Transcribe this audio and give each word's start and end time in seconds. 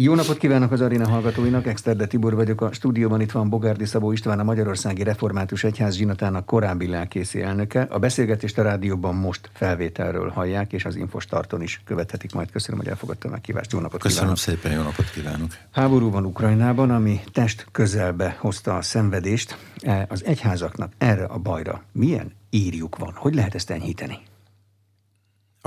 Jó 0.00 0.14
napot 0.14 0.38
kívánok 0.38 0.72
az 0.72 0.80
aréna 0.80 1.08
hallgatóinak, 1.08 1.66
Exterde 1.66 2.06
Tibor 2.06 2.34
vagyok 2.34 2.60
a 2.60 2.72
stúdióban, 2.72 3.20
itt 3.20 3.30
van 3.30 3.48
Bogárdi 3.48 3.84
Szabó 3.84 4.12
István, 4.12 4.38
a 4.38 4.42
Magyarországi 4.42 5.02
Református 5.02 5.64
Egyház 5.64 5.96
zsinatának 5.96 6.46
korábbi 6.46 6.86
lelkészi 6.86 7.42
elnöke. 7.42 7.86
A 7.90 7.98
beszélgetést 7.98 8.58
a 8.58 8.62
rádióban 8.62 9.14
most 9.14 9.50
felvételről 9.52 10.28
hallják, 10.28 10.72
és 10.72 10.84
az 10.84 10.96
Infostarton 10.96 11.62
is 11.62 11.80
követhetik 11.84 12.32
majd. 12.32 12.50
Köszönöm, 12.50 12.80
hogy 12.80 12.88
elfogadta 12.88 13.28
a 13.28 13.30
meghívást. 13.30 13.72
Jó 13.72 13.78
napot 13.78 14.00
Köszönöm 14.00 14.34
kívánok. 14.34 14.62
szépen, 14.62 14.72
jó 14.78 14.82
napot 14.82 15.10
kívánok. 15.10 15.50
Háború 15.70 16.10
van 16.10 16.24
Ukrajnában, 16.24 16.90
ami 16.90 17.20
test 17.32 17.66
közelbe 17.72 18.36
hozta 18.40 18.76
a 18.76 18.82
szenvedést. 18.82 19.58
E, 19.80 20.06
az 20.08 20.24
egyházaknak 20.24 20.92
erre 20.98 21.24
a 21.24 21.38
bajra 21.38 21.82
milyen 21.92 22.32
írjuk 22.50 22.98
van? 22.98 23.12
Hogy 23.14 23.34
lehet 23.34 23.54
ezt 23.54 23.70
enyhíteni? 23.70 24.18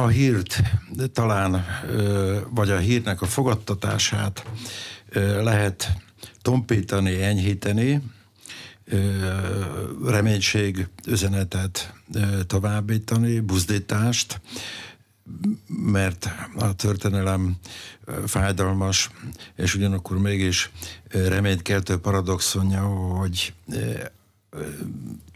A 0.02 0.08
hírt 0.08 0.62
talán, 1.14 1.66
vagy 2.50 2.70
a 2.70 2.78
hírnek 2.78 3.22
a 3.22 3.26
fogadtatását 3.26 4.46
lehet 5.42 5.94
tompítani, 6.42 7.24
enyhíteni, 7.24 8.02
reménység 10.06 10.88
üzenetet 11.08 11.94
továbbítani, 12.48 13.40
buzdítást, 13.40 14.42
mert 15.68 16.30
a 16.56 16.76
történelem 16.76 17.58
fájdalmas, 18.26 19.10
és 19.56 19.76
ugyanakkor 19.76 20.18
mégis 20.18 20.72
reménykeltő 21.10 21.98
paradoxonja, 21.98 22.84
hogy 22.86 23.54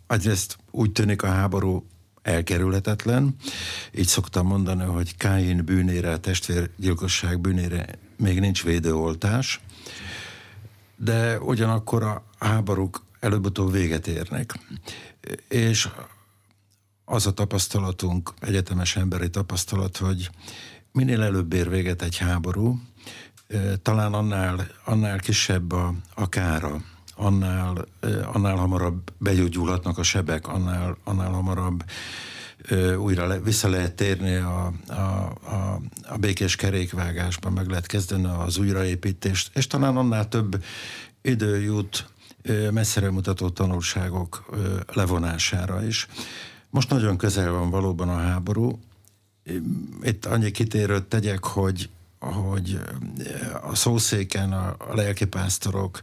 egyrészt 0.08 0.58
úgy 0.72 0.92
tűnik 0.92 1.22
a 1.22 1.28
háború 1.28 1.86
elkerülhetetlen. 2.26 3.36
Így 3.92 4.08
szoktam 4.08 4.48
mondani, 4.48 4.84
hogy 4.84 5.18
Káin 5.18 5.66
bűnére, 5.66 6.12
a 6.12 6.18
testvérgyilkosság 6.18 7.40
bűnére 7.40 7.86
még 8.18 8.40
nincs 8.40 8.64
védőoltás, 8.64 9.62
de 10.96 11.40
ugyanakkor 11.40 12.04
a 12.04 12.24
háborúk 12.40 13.04
előbb-utóbb 13.20 13.72
véget 13.72 14.08
érnek. 14.08 14.60
És 15.48 15.90
az 17.06 17.28
a 17.28 17.34
tapasztalatunk, 17.34 18.34
egyetemes 18.40 18.96
emberi 18.96 19.30
tapasztalat, 19.30 19.98
hogy 19.98 20.30
minél 20.92 21.22
előbb 21.22 21.54
ér 21.54 21.70
véget 21.70 22.02
egy 22.02 22.18
háború, 22.18 22.80
talán 23.82 24.14
annál, 24.14 24.68
annál 24.86 25.20
kisebb 25.20 25.72
a, 25.72 25.94
a 26.16 26.30
kára, 26.30 26.82
annál, 27.16 27.86
annál 28.34 28.56
hamarabb 28.56 29.12
begyógyulhatnak 29.18 29.98
a 29.98 30.04
sebek, 30.04 30.48
annál, 30.48 30.98
annál 31.04 31.32
hamarabb 31.32 31.84
újra 32.98 33.28
le, 33.28 33.40
vissza 33.40 33.70
lehet 33.70 33.94
térni 33.94 34.36
a, 34.36 34.74
a, 34.88 34.94
a, 34.94 35.82
a 36.10 36.18
békés 36.18 36.56
kerékvágásban, 36.56 37.54
meg 37.54 37.68
lehet 37.68 37.86
kezdeni 37.86 38.26
az 38.26 38.58
újraépítést, 38.58 39.58
és 39.58 39.68
talán 39.68 39.98
annál 39.98 40.28
több 40.28 40.64
idő 41.22 41.62
jut 41.62 42.08
messzere 42.72 43.12
mutató 43.12 43.50
tanulságok 43.50 44.46
levonására 44.94 45.86
is. 45.86 46.08
Most 46.70 46.90
nagyon 46.90 47.18
közel 47.18 47.52
van 47.52 47.70
valóban 47.70 48.10
a 48.10 48.18
háború. 48.18 48.80
Itt 50.02 50.26
annyi 50.26 50.52
kitérőt 50.52 51.04
tegyek, 51.04 51.44
hogy, 51.44 51.90
hogy 52.20 52.80
a 53.62 53.76
szószéken 53.76 54.54
a, 54.54 54.76
a 54.78 54.96
lelkipásztorok 54.96 56.02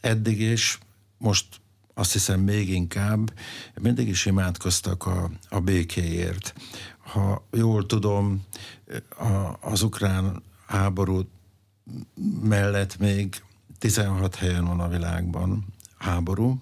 eddig 0.00 0.40
is, 0.40 0.78
most 1.18 1.60
azt 1.94 2.12
hiszem 2.12 2.40
még 2.40 2.68
inkább, 2.68 3.32
mindig 3.80 4.08
is 4.08 4.26
imádkoztak 4.26 5.06
a, 5.06 5.30
a 5.48 5.60
békéért. 5.60 6.54
Ha 6.98 7.46
jól 7.52 7.86
tudom, 7.86 8.44
a, 9.18 9.56
az 9.60 9.82
ukrán 9.82 10.42
háború 10.66 11.28
mellett 12.42 12.98
még 12.98 13.42
16 13.78 14.34
helyen 14.34 14.64
van 14.64 14.80
a 14.80 14.88
világban 14.88 15.64
háború, 15.98 16.60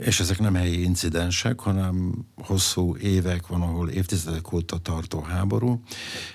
és 0.00 0.20
ezek 0.20 0.38
nem 0.38 0.54
helyi 0.54 0.82
incidensek, 0.82 1.60
hanem 1.60 2.26
hosszú 2.36 2.96
évek 2.96 3.46
van, 3.46 3.62
ahol 3.62 3.88
évtizedek 3.88 4.52
óta 4.52 4.78
tartó 4.78 5.20
háború. 5.20 5.82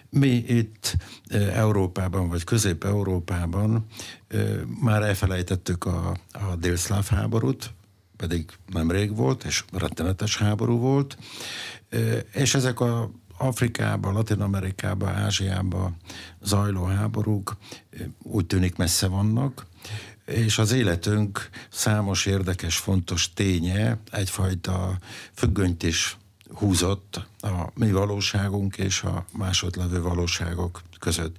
Mi 0.10 0.44
itt 0.48 0.96
Európában, 1.54 2.30
vagy 2.30 2.44
Közép-Európában 2.44 3.86
már 4.82 5.02
elfelejtettük 5.02 5.86
a, 5.86 6.18
a 6.32 6.56
délszláv 6.56 7.08
háborút, 7.08 7.74
pedig 8.18 8.50
nemrég 8.68 9.16
volt, 9.16 9.44
és 9.44 9.64
rettenetes 9.72 10.38
háború 10.38 10.78
volt, 10.78 11.18
és 12.34 12.56
ezek 12.56 12.80
a 12.80 13.12
Afrikában, 13.38 14.14
Latin 14.14 14.42
Amerikában, 14.42 15.10
Ázsiában 15.10 15.96
zajló 16.42 16.84
háborúk 16.84 17.58
úgy 18.24 18.46
tűnik 18.46 18.76
messze 18.76 19.08
vannak, 19.08 19.66
és 20.30 20.58
az 20.58 20.72
életünk 20.72 21.50
számos 21.70 22.26
érdekes, 22.26 22.78
fontos 22.78 23.34
ténye 23.34 23.98
egyfajta 24.12 24.98
függönyt 25.34 25.84
is 25.84 26.18
húzott 26.54 27.28
a 27.40 27.70
mi 27.74 27.92
valóságunk 27.92 28.78
és 28.78 29.02
a 29.02 29.26
másodlevő 29.38 30.02
valóságok 30.02 30.82
között. 31.00 31.36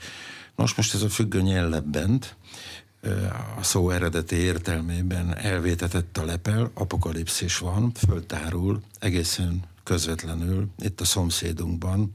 Nos, 0.56 0.74
most 0.74 0.94
ez 0.94 1.02
a 1.02 1.08
függöny 1.08 1.50
ellebbent, 1.50 2.36
a 3.58 3.62
szó 3.62 3.90
eredeti 3.90 4.36
értelmében 4.36 5.36
elvétetett 5.36 6.18
a 6.18 6.24
lepel, 6.24 6.70
apokalipszis 6.74 7.58
van, 7.58 7.92
föltárul 7.94 8.80
egészen 8.98 9.62
közvetlenül 9.82 10.68
itt 10.78 11.00
a 11.00 11.04
szomszédunkban 11.04 12.12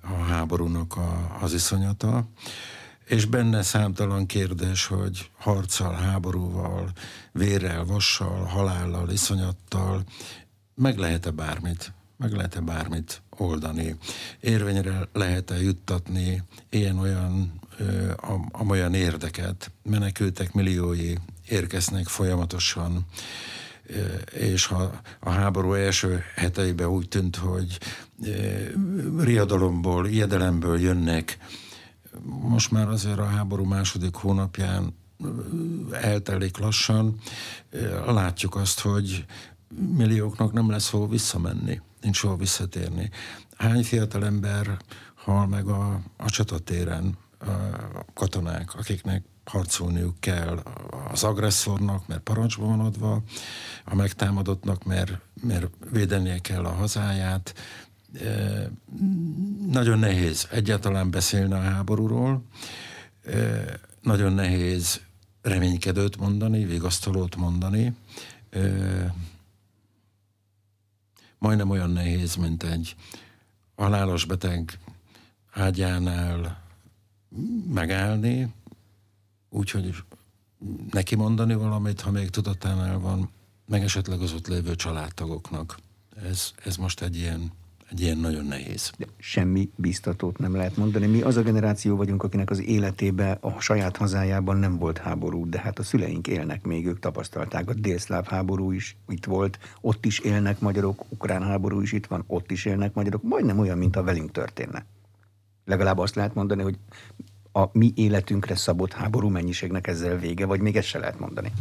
a 0.00 0.14
háborúnak 0.14 0.96
a, 0.96 1.38
az 1.40 1.52
iszonyata, 1.52 2.26
és 3.06 3.24
benne 3.24 3.62
számtalan 3.62 4.26
kérdés, 4.26 4.86
hogy 4.86 5.30
harccal, 5.38 5.94
háborúval, 5.94 6.90
vérrel, 7.32 7.84
vassal, 7.84 8.44
halállal, 8.44 9.10
iszonyattal 9.10 10.04
meg 10.74 10.98
lehet-e 10.98 11.30
bármit, 11.30 11.92
meg 12.16 12.32
lehet-e 12.32 12.60
bármit 12.60 13.22
oldani, 13.30 13.96
érvényre 14.40 15.08
lehet-e 15.12 15.62
juttatni 15.62 16.42
ilyen-olyan 16.70 17.60
amolyan 18.50 18.94
érdeket, 18.94 19.70
menekültek 19.82 20.52
milliói 20.52 21.14
érkeznek 21.48 22.06
folyamatosan, 22.06 23.06
és 24.32 24.66
ha 24.66 25.00
a 25.20 25.30
háború 25.30 25.72
első 25.72 26.22
heteiben 26.34 26.86
úgy 26.86 27.08
tűnt, 27.08 27.36
hogy 27.36 27.78
riadalomból, 29.18 30.06
ijedelemből 30.06 30.80
jönnek 30.80 31.38
most 32.24 32.70
már 32.70 32.88
azért 32.88 33.18
a 33.18 33.24
háború 33.26 33.64
második 33.64 34.14
hónapján 34.14 34.94
eltelik 35.90 36.58
lassan, 36.58 37.18
látjuk 38.06 38.56
azt, 38.56 38.80
hogy 38.80 39.24
millióknak 39.96 40.52
nem 40.52 40.70
lesz 40.70 40.90
hol 40.90 41.08
visszamenni, 41.08 41.80
nincs 42.00 42.20
hol 42.20 42.36
visszatérni. 42.36 43.10
Hány 43.56 43.84
fiatal 43.84 44.24
ember 44.24 44.76
hal 45.14 45.46
meg 45.46 45.66
a, 45.66 46.00
a 46.16 46.30
csatatéren, 46.30 47.16
a 47.38 48.04
katonák, 48.14 48.74
akiknek 48.74 49.24
harcolniuk 49.44 50.20
kell 50.20 50.62
az 51.10 51.24
agresszornak, 51.24 52.06
mert 52.06 52.20
parancsba 52.20 52.66
van 52.66 52.80
adva, 52.80 53.22
a 53.84 53.94
megtámadottnak, 53.94 54.84
mert, 54.84 55.18
mert 55.42 55.70
védenie 55.90 56.38
kell 56.38 56.64
a 56.64 56.72
hazáját, 56.72 57.54
nagyon 59.70 59.98
nehéz 59.98 60.48
egyáltalán 60.50 61.10
beszélni 61.10 61.52
a 61.52 61.60
háborúról, 61.60 62.42
nagyon 64.00 64.32
nehéz 64.32 65.00
reménykedőt 65.42 66.16
mondani, 66.16 66.64
vigasztalót 66.64 67.36
mondani. 67.36 67.94
Majdnem 71.38 71.70
olyan 71.70 71.90
nehéz, 71.90 72.34
mint 72.34 72.62
egy 72.62 72.96
halálos 73.76 74.24
beteg 74.24 74.78
ágyánál 75.52 76.62
megállni, 77.72 78.52
úgyhogy 79.50 79.94
neki 80.90 81.14
mondani 81.14 81.54
valamit, 81.54 82.00
ha 82.00 82.10
még 82.10 82.30
tudatánál 82.30 82.98
van, 82.98 83.30
meg 83.66 83.82
esetleg 83.82 84.20
az 84.20 84.32
ott 84.32 84.46
lévő 84.46 84.74
családtagoknak. 84.74 85.78
Ez, 86.22 86.52
ez 86.64 86.76
most 86.76 87.02
egy 87.02 87.16
ilyen 87.16 87.52
egy 87.90 88.00
ilyen 88.00 88.18
nagyon 88.18 88.44
nehéz. 88.44 88.92
De 88.98 89.06
semmi 89.18 89.70
biztatót 89.76 90.38
nem 90.38 90.54
lehet 90.54 90.76
mondani. 90.76 91.06
Mi 91.06 91.20
az 91.20 91.36
a 91.36 91.42
generáció 91.42 91.96
vagyunk, 91.96 92.22
akinek 92.22 92.50
az 92.50 92.62
életébe 92.62 93.38
a 93.40 93.60
saját 93.60 93.96
hazájában 93.96 94.56
nem 94.56 94.78
volt 94.78 94.98
háború, 94.98 95.48
de 95.48 95.58
hát 95.58 95.78
a 95.78 95.82
szüleink 95.82 96.26
élnek 96.26 96.64
még, 96.64 96.86
ők 96.86 96.98
tapasztalták. 96.98 97.68
A 97.68 97.74
délszláv 97.74 98.26
háború 98.26 98.72
is 98.72 98.96
itt 99.08 99.24
volt, 99.24 99.58
ott 99.80 100.04
is 100.04 100.18
élnek 100.18 100.60
magyarok, 100.60 101.04
ukrán 101.08 101.42
háború 101.42 101.80
is 101.80 101.92
itt 101.92 102.06
van, 102.06 102.24
ott 102.26 102.50
is 102.50 102.64
élnek 102.64 102.94
magyarok, 102.94 103.22
majdnem 103.22 103.58
olyan, 103.58 103.78
mint 103.78 103.96
a 103.96 104.02
velünk 104.02 104.30
történne. 104.30 104.86
Legalább 105.64 105.98
azt 105.98 106.14
lehet 106.14 106.34
mondani, 106.34 106.62
hogy 106.62 106.78
a 107.52 107.68
mi 107.72 107.92
életünkre 107.94 108.56
szabott 108.56 108.92
háború 108.92 109.28
mennyiségnek 109.28 109.86
ezzel 109.86 110.18
vége, 110.18 110.46
vagy 110.46 110.60
még 110.60 110.76
ezt 110.76 110.88
se 110.88 110.98
lehet 110.98 111.18
mondani. 111.18 111.52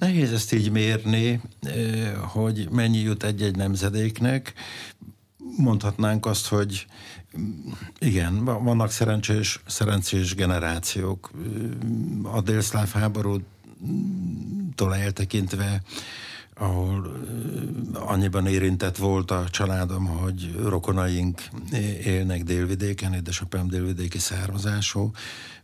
Nehéz 0.00 0.32
ezt 0.32 0.52
így 0.52 0.70
mérni, 0.70 1.40
hogy 2.32 2.68
mennyi 2.70 2.98
jut 2.98 3.22
egy-egy 3.22 3.56
nemzedéknek. 3.56 4.52
Mondhatnánk 5.56 6.26
azt, 6.26 6.46
hogy 6.46 6.86
Igen, 7.98 8.44
vannak 8.44 8.90
szerencsés, 8.90 9.60
szerencsés 9.66 10.34
generációk. 10.34 11.30
A 12.22 12.40
délszláv 12.40 12.92
háborútól 12.92 13.44
eltekintve 14.94 15.82
ahol 16.60 17.16
annyiban 17.92 18.46
érintett 18.46 18.96
volt 18.96 19.30
a 19.30 19.48
családom, 19.50 20.06
hogy 20.06 20.54
rokonaink 20.64 21.42
élnek 22.04 22.42
délvidéken, 22.42 23.14
édesapám 23.14 23.68
délvidéki 23.68 24.18
származású, 24.18 25.10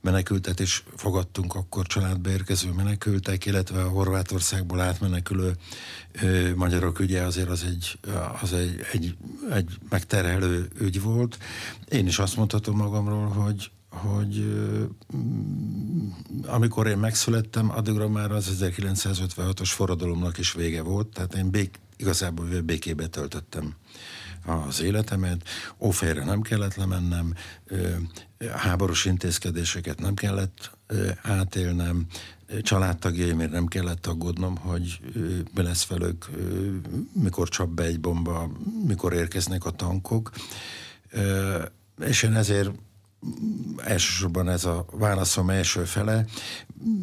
menekültet 0.00 0.60
is 0.60 0.84
fogadtunk 0.96 1.54
akkor 1.54 1.86
családba 1.86 2.30
érkező 2.30 2.70
menekültek, 2.70 3.46
illetve 3.46 3.82
a 3.82 3.88
Horvátországból 3.88 4.80
átmenekülő 4.80 5.56
ö, 6.22 6.54
magyarok 6.54 6.98
ügye 6.98 7.22
azért 7.22 7.48
az 7.48 7.64
egy, 7.64 7.98
az 8.42 8.52
egy, 8.52 8.80
egy, 8.92 9.16
egy 9.50 9.70
megterhelő 9.88 10.68
ügy 10.80 11.02
volt. 11.02 11.38
Én 11.88 12.06
is 12.06 12.18
azt 12.18 12.36
mondhatom 12.36 12.76
magamról, 12.76 13.26
hogy 13.26 13.70
hogy 13.96 14.64
amikor 16.46 16.86
én 16.86 16.98
megszülettem, 16.98 17.70
addigra 17.70 18.08
már 18.08 18.30
az 18.30 18.56
1956-os 18.60 19.70
forradalomnak 19.72 20.38
is 20.38 20.52
vége 20.52 20.82
volt, 20.82 21.06
tehát 21.06 21.34
én 21.34 21.50
bék, 21.50 21.78
igazából 21.96 22.60
békébe 22.60 23.06
töltöttem 23.06 23.74
az 24.46 24.82
életemet, 24.82 25.48
ófejre 25.78 26.24
nem 26.24 26.40
kellett 26.40 26.74
lemennem, 26.74 27.34
háborús 28.52 29.04
intézkedéseket 29.04 30.00
nem 30.00 30.14
kellett 30.14 30.70
átélnem, 31.22 32.06
családtagjaimért 32.62 33.50
nem 33.50 33.66
kellett 33.66 34.06
aggódnom, 34.06 34.56
hogy 34.56 35.00
mi 35.54 35.62
lesz 35.62 35.86
velük, 35.86 36.30
mikor 37.12 37.48
csap 37.48 37.68
be 37.68 37.82
egy 37.82 38.00
bomba, 38.00 38.50
mikor 38.86 39.12
érkeznek 39.12 39.64
a 39.64 39.70
tankok. 39.70 40.30
És 42.00 42.22
én 42.22 42.34
ezért 42.34 42.70
elsősorban 43.76 44.48
ez 44.48 44.64
a 44.64 44.86
válaszom 44.90 45.50
első 45.50 45.84
fele, 45.84 46.24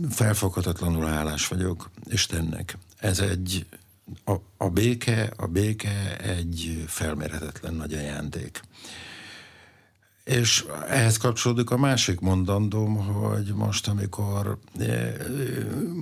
felfoghatatlanul 0.10 1.06
hálás 1.06 1.48
vagyok 1.48 1.92
Istennek. 2.10 2.78
Ez 2.98 3.20
egy, 3.20 3.66
a, 4.25 4.34
a 4.58 4.70
béke, 4.70 5.34
a 5.36 5.48
béke 5.48 6.18
egy 6.18 6.84
felmérhetetlen 6.88 7.74
nagy 7.74 7.94
ajándék. 7.94 8.62
És 10.24 10.66
ehhez 10.88 11.18
kapcsolódik 11.18 11.70
a 11.70 11.78
másik 11.78 12.20
mondandóm, 12.20 12.96
hogy 12.96 13.54
most, 13.54 13.88
amikor 13.88 14.58
eh, 14.80 15.14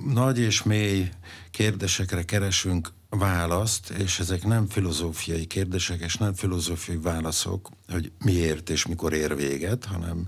nagy 0.06 0.38
és 0.38 0.62
mély 0.62 1.10
kérdésekre 1.50 2.24
keresünk 2.24 2.92
választ, 3.08 3.90
és 3.90 4.18
ezek 4.18 4.44
nem 4.44 4.68
filozófiai 4.68 5.46
kérdések, 5.46 6.00
és 6.00 6.16
nem 6.16 6.34
filozófiai 6.34 6.98
válaszok, 6.98 7.68
hogy 7.88 8.12
miért 8.24 8.70
és 8.70 8.86
mikor 8.86 9.12
ér 9.12 9.36
véget, 9.36 9.84
hanem 9.84 10.26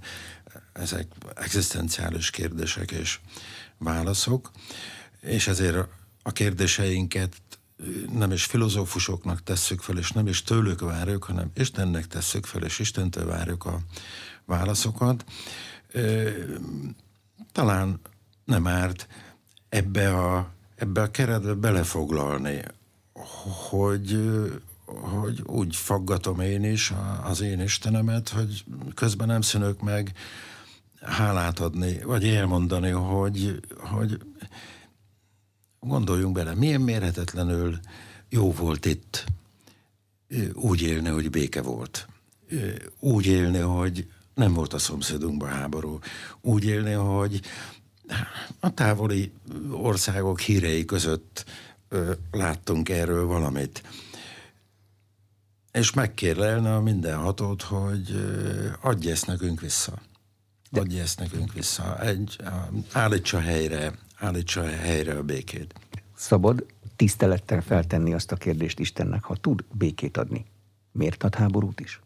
ezek 0.73 1.07
egzisztenciális 1.35 2.31
kérdések 2.31 2.91
és 2.91 3.21
válaszok, 3.79 4.51
és 5.21 5.47
ezért 5.47 5.89
a 6.23 6.33
kérdéseinket 6.33 7.37
nem 8.13 8.33
is 8.33 8.45
filozófusoknak 8.45 9.43
tesszük 9.43 9.81
fel, 9.81 9.99
és 9.99 10.11
nem 10.11 10.27
is 10.27 10.43
tőlük 10.43 10.81
várjuk, 10.81 11.25
hanem 11.25 11.51
Istennek 11.55 12.07
tesszük 12.07 12.47
fel, 12.47 12.63
és 12.63 12.79
Istentől 12.79 13.27
várjuk 13.27 13.65
a 13.65 13.81
válaszokat. 14.45 15.25
Talán 17.53 18.01
nem 18.45 18.67
árt 18.67 19.09
ebbe 19.69 20.19
a, 20.19 20.53
ebbe 20.75 21.03
a 21.03 21.11
keretbe 21.11 21.55
belefoglalni, 21.55 22.63
hogy, 23.69 24.31
hogy 24.85 25.43
úgy 25.47 25.77
faggatom 25.77 26.41
én 26.41 26.65
is 26.65 26.93
az 27.23 27.41
én 27.41 27.61
Istenemet, 27.61 28.29
hogy 28.29 28.65
közben 28.95 29.27
nem 29.27 29.41
szűnök 29.41 29.81
meg 29.81 30.13
hálát 31.01 31.59
adni, 31.59 32.01
vagy 32.05 32.29
elmondani, 32.29 32.91
hogy, 32.91 33.61
hogy 33.79 34.19
Gondoljunk 35.87 36.35
bele, 36.35 36.55
milyen 36.55 36.81
mérhetetlenül 36.81 37.79
jó 38.29 38.53
volt 38.53 38.85
itt 38.85 39.25
úgy 40.53 40.83
élni, 40.83 41.09
hogy 41.09 41.31
béke 41.31 41.63
volt. 41.63 42.09
Úgy 42.99 43.27
élni, 43.27 43.59
hogy 43.59 44.11
nem 44.35 44.53
volt 44.53 44.73
a 44.73 44.79
szomszédunkban 44.79 45.49
háború. 45.49 45.99
Úgy 46.41 46.65
élni, 46.65 46.93
hogy 46.93 47.41
a 48.61 48.75
távoli 48.75 49.33
országok 49.71 50.41
hírei 50.41 50.85
között 50.85 51.45
láttunk 52.31 52.89
erről 52.89 53.27
valamit. 53.27 53.83
És 55.73 55.93
megkérlelne 55.93 56.75
a 56.75 56.81
mindenhatót, 56.81 57.63
hogy 57.63 58.27
adj 58.81 59.11
ezt 59.11 59.27
nekünk 59.27 59.61
vissza. 59.61 60.03
Adj 60.71 60.99
ezt 60.99 61.19
nekünk 61.19 61.53
vissza. 61.53 62.01
Egy, 62.01 62.37
állítsa 62.93 63.41
helyre 63.41 63.93
állítsa 64.25 64.67
helyre 64.67 65.17
a 65.17 65.23
békét. 65.23 65.75
Szabad 66.17 66.67
tisztelettel 66.97 67.63
feltenni 67.63 68.13
azt 68.13 68.33
a 68.33 68.37
kérdést 68.37 68.79
Istennek, 68.79 69.25
ha 69.25 69.37
tud 69.37 69.65
békét 69.73 70.17
adni. 70.17 70.45
Miért 70.93 71.23
ad 71.23 71.35
háborút 71.35 71.81
is? 71.81 72.01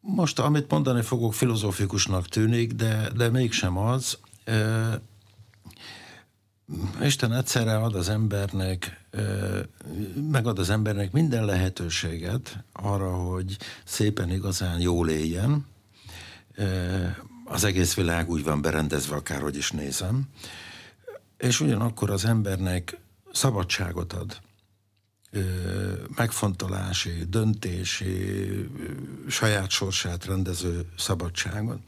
Most, 0.00 0.38
amit 0.38 0.70
mondani 0.70 1.02
fogok, 1.02 1.34
filozófikusnak 1.34 2.28
tűnik, 2.28 2.72
de, 2.72 3.10
de 3.16 3.28
mégsem 3.28 3.76
az. 3.78 4.18
E, 4.44 5.00
Isten 7.02 7.32
egyszerre 7.32 7.76
ad 7.76 7.94
az 7.94 8.08
embernek, 8.08 9.06
e, 9.10 9.22
megad 10.30 10.58
az 10.58 10.70
embernek 10.70 11.12
minden 11.12 11.44
lehetőséget 11.44 12.64
arra, 12.72 13.14
hogy 13.14 13.56
szépen 13.84 14.30
igazán 14.30 14.80
jól 14.80 15.08
éljen, 15.08 15.66
e, 16.54 16.64
az 17.48 17.64
egész 17.64 17.94
világ 17.94 18.30
úgy 18.30 18.44
van 18.44 18.60
berendezve, 18.60 19.16
akárhogy 19.16 19.56
is 19.56 19.70
nézem, 19.70 20.28
és 21.38 21.60
ugyanakkor 21.60 22.10
az 22.10 22.24
embernek 22.24 22.98
szabadságot 23.32 24.12
ad, 24.12 24.40
megfontolási, 26.16 27.24
döntési, 27.28 28.50
saját 29.28 29.70
sorsát 29.70 30.24
rendező 30.24 30.84
szabadságot. 30.98 31.78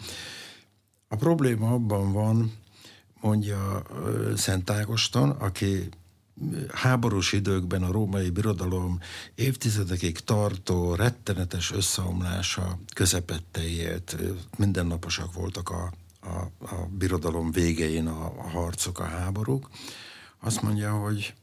A 1.08 1.16
probléma 1.16 1.72
abban 1.72 2.12
van, 2.12 2.52
mondja 3.20 3.82
Szent 4.36 4.70
Ágoston, 4.70 5.30
aki 5.30 5.88
háborús 6.72 7.32
időkben 7.32 7.82
a 7.82 7.92
római 7.92 8.30
birodalom 8.30 8.98
évtizedekig 9.34 10.18
tartó 10.18 10.94
rettenetes 10.94 11.72
összeomlása 11.72 12.78
közepette 12.94 13.68
élt. 13.68 14.16
Mindennaposak 14.56 15.34
voltak 15.34 15.70
a, 15.70 15.92
a, 16.20 16.66
a 16.74 16.88
birodalom 16.90 17.50
végein 17.50 18.06
a, 18.06 18.24
a 18.38 18.48
harcok, 18.48 18.98
a 18.98 19.04
háborúk. 19.04 19.68
Azt 20.40 20.62
mondja, 20.62 20.92
hogy 20.92 21.34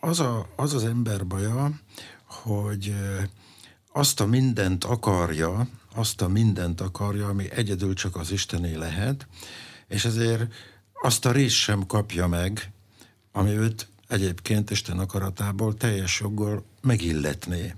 az, 0.00 0.20
a, 0.20 0.48
az 0.56 0.74
az 0.74 0.84
ember 0.84 1.26
baja, 1.26 1.80
hogy 2.24 2.94
azt 3.92 4.20
a 4.20 4.26
mindent 4.26 4.84
akarja, 4.84 5.68
azt 5.94 6.20
a 6.20 6.28
mindent 6.28 6.80
akarja, 6.80 7.28
ami 7.28 7.50
egyedül 7.50 7.94
csak 7.94 8.16
az 8.16 8.30
Istené 8.30 8.74
lehet, 8.74 9.26
és 9.88 10.04
ezért 10.04 10.52
azt 11.02 11.26
a 11.26 11.32
részt 11.32 11.54
sem 11.54 11.86
kapja 11.86 12.26
meg, 12.26 12.72
ami 13.32 13.50
őt 13.50 13.88
egyébként 14.08 14.70
Isten 14.70 14.98
akaratából 14.98 15.74
teljes 15.74 16.20
joggal 16.20 16.64
megilletné. 16.80 17.74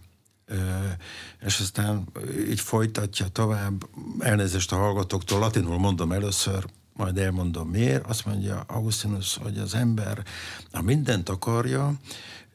És 1.47 1.61
aztán 1.61 2.09
így 2.49 2.61
folytatja 2.61 3.29
tovább, 3.29 3.87
elnézést 4.19 4.73
a 4.73 4.77
hallgatóktól, 4.77 5.39
latinul 5.39 5.79
mondom 5.79 6.13
először, 6.13 6.65
majd 6.93 7.19
elmondom 7.19 7.69
miért, 7.69 8.07
azt 8.07 8.27
mondja 8.27 8.65
Augustinus, 8.67 9.37
hogy 9.37 9.59
az 9.59 9.75
ember 9.75 10.25
a 10.73 10.83
mindent 10.83 11.29
akarja, 11.29 11.95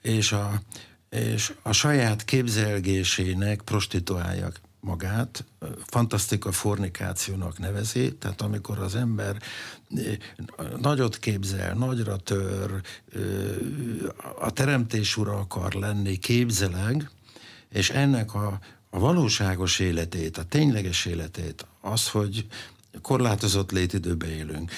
és 0.02 0.32
a, 0.32 0.62
és 1.10 1.54
a 1.62 1.72
saját 1.72 2.26
képzelgésének 2.26 3.62
prostituálja 3.62 4.52
magát, 4.82 5.46
fantasztika 5.86 6.52
fornikációnak 6.52 7.60
nevezi, 7.60 8.16
tehát 8.16 8.42
amikor 8.42 8.80
az 8.80 8.96
ember 8.96 9.42
nagyot 10.80 11.18
képzel, 11.20 11.74
nagyra 11.74 12.18
tör, 12.18 12.82
a 14.40 14.52
teremtés 14.52 15.18
ura 15.18 15.38
akar 15.38 15.74
lenni, 15.74 16.18
képzeleg, 16.18 17.10
és 17.70 17.90
ennek 17.90 18.34
a, 18.34 18.60
a 18.90 19.00
valóságos 19.00 19.80
életét, 19.80 20.38
a 20.38 20.44
tényleges 20.44 21.06
életét, 21.06 21.66
az, 21.82 22.10
hogy 22.10 22.48
korlátozott 23.02 23.72
létidőbe 23.72 24.28
élünk, 24.28 24.72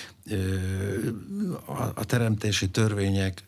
a 1.93 2.05
teremtési 2.05 2.69
törvények 2.69 3.43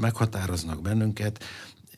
meghatároznak 0.00 0.82
bennünket, 0.82 1.44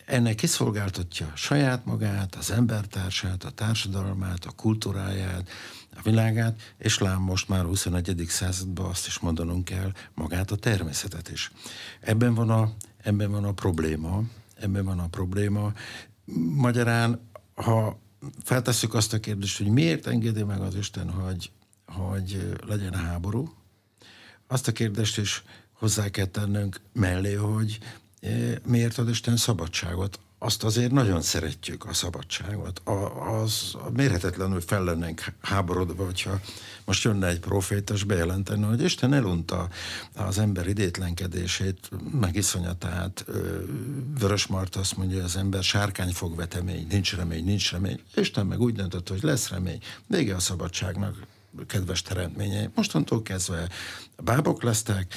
ennek 0.06 0.34
kiszolgáltatja 0.34 1.32
saját 1.34 1.84
magát, 1.84 2.34
az 2.34 2.50
embertársát, 2.50 3.44
a 3.44 3.50
társadalmát, 3.50 4.44
a 4.44 4.50
kultúráját, 4.50 5.49
a 5.96 6.02
világát, 6.02 6.75
és 6.78 6.99
lám 6.99 7.23
most 7.23 7.49
már 7.49 7.64
a 7.64 7.68
21. 7.68 8.25
században 8.28 8.87
azt 8.87 9.06
is 9.06 9.18
mondanunk 9.18 9.64
kell, 9.64 9.92
magát 10.14 10.50
a 10.50 10.56
természetet 10.56 11.28
is. 11.28 11.52
Ebben 12.00 12.34
van 12.34 12.50
a, 12.50 12.73
ebben 13.02 13.30
van 13.30 13.44
a 13.44 13.52
probléma, 13.52 14.23
ebben 14.54 14.84
van 14.84 14.99
a 14.99 15.08
probléma. 15.08 15.73
Magyarán, 16.54 17.20
ha 17.54 17.99
feltesszük 18.44 18.94
azt 18.94 19.12
a 19.12 19.20
kérdést, 19.20 19.58
hogy 19.58 19.68
miért 19.68 20.06
engedi 20.06 20.42
meg 20.42 20.61
az 20.61 20.75
Isten, 20.75 21.11
hogy, 21.11 21.50
hogy 21.87 22.56
legyen 22.66 22.94
háború, 22.94 23.54
azt 24.46 24.68
a 24.68 24.73
kérdést 24.73 25.18
is 25.18 25.44
hozzá 25.73 26.08
kell 26.08 26.26
tennünk 26.26 26.80
mellé, 26.92 27.34
hogy 27.34 27.78
miért 28.66 28.99
ad 28.99 29.09
Isten 29.09 29.37
szabadságot 29.37 30.19
azt 30.45 30.64
azért 30.64 30.90
nagyon 30.90 31.23
szeretjük, 31.23 31.85
a 31.85 31.93
szabadságot. 31.93 32.81
A, 32.85 32.90
az 33.40 33.75
a 33.75 33.90
mérhetetlenül 33.90 34.61
fel 34.61 34.85
lennénk 34.85 35.25
háborodva, 35.40 36.04
hogyha 36.04 36.40
most 36.85 37.04
jönne 37.04 37.26
egy 37.26 37.40
profétas 37.40 38.04
bejelenteni, 38.04 38.62
hogy 38.62 38.83
Isten 38.83 39.12
elunta 39.12 39.69
az 40.14 40.38
ember 40.38 40.66
idétlenkedését, 40.66 41.90
meg 42.21 42.35
iszonyatát. 42.37 43.25
Vörös 44.19 44.47
Marta 44.47 44.81
azt 44.81 44.97
mondja, 44.97 45.16
hogy 45.16 45.25
az 45.25 45.37
ember 45.37 45.62
sárkány 45.62 46.12
fog 46.12 46.37
vetemény, 46.37 46.87
nincs 46.90 47.16
remény, 47.16 47.45
nincs 47.45 47.73
remény. 47.73 48.00
Isten 48.14 48.47
meg 48.47 48.61
úgy 48.61 48.75
döntött, 48.75 49.09
hogy 49.09 49.23
lesz 49.23 49.49
remény. 49.49 49.78
Vége 50.07 50.35
a 50.35 50.40
szabadságnak, 50.40 51.16
kedves 51.66 52.02
teremtményei. 52.02 52.68
Mostantól 52.75 53.23
kezdve 53.23 53.68
bábok 54.23 54.62
lesztek, 54.62 55.14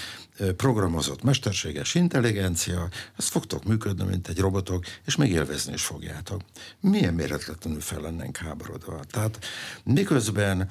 programozott 0.56 1.24
mesterséges 1.24 1.96
intelligencia, 1.96 2.88
ezt 3.18 3.30
fogtok 3.30 3.64
működni, 3.64 4.06
mint 4.06 4.28
egy 4.28 4.40
robotok, 4.40 4.86
és 5.06 5.16
még 5.16 5.32
élvezni 5.32 5.74
is 5.74 5.84
fogjátok. 5.84 6.42
Milyen 6.80 7.14
méretletlenül 7.14 7.82
fel 7.82 8.02
lennénk 8.02 8.38
háborodva. 8.38 9.00
Tehát 9.12 9.40
miközben 9.84 10.70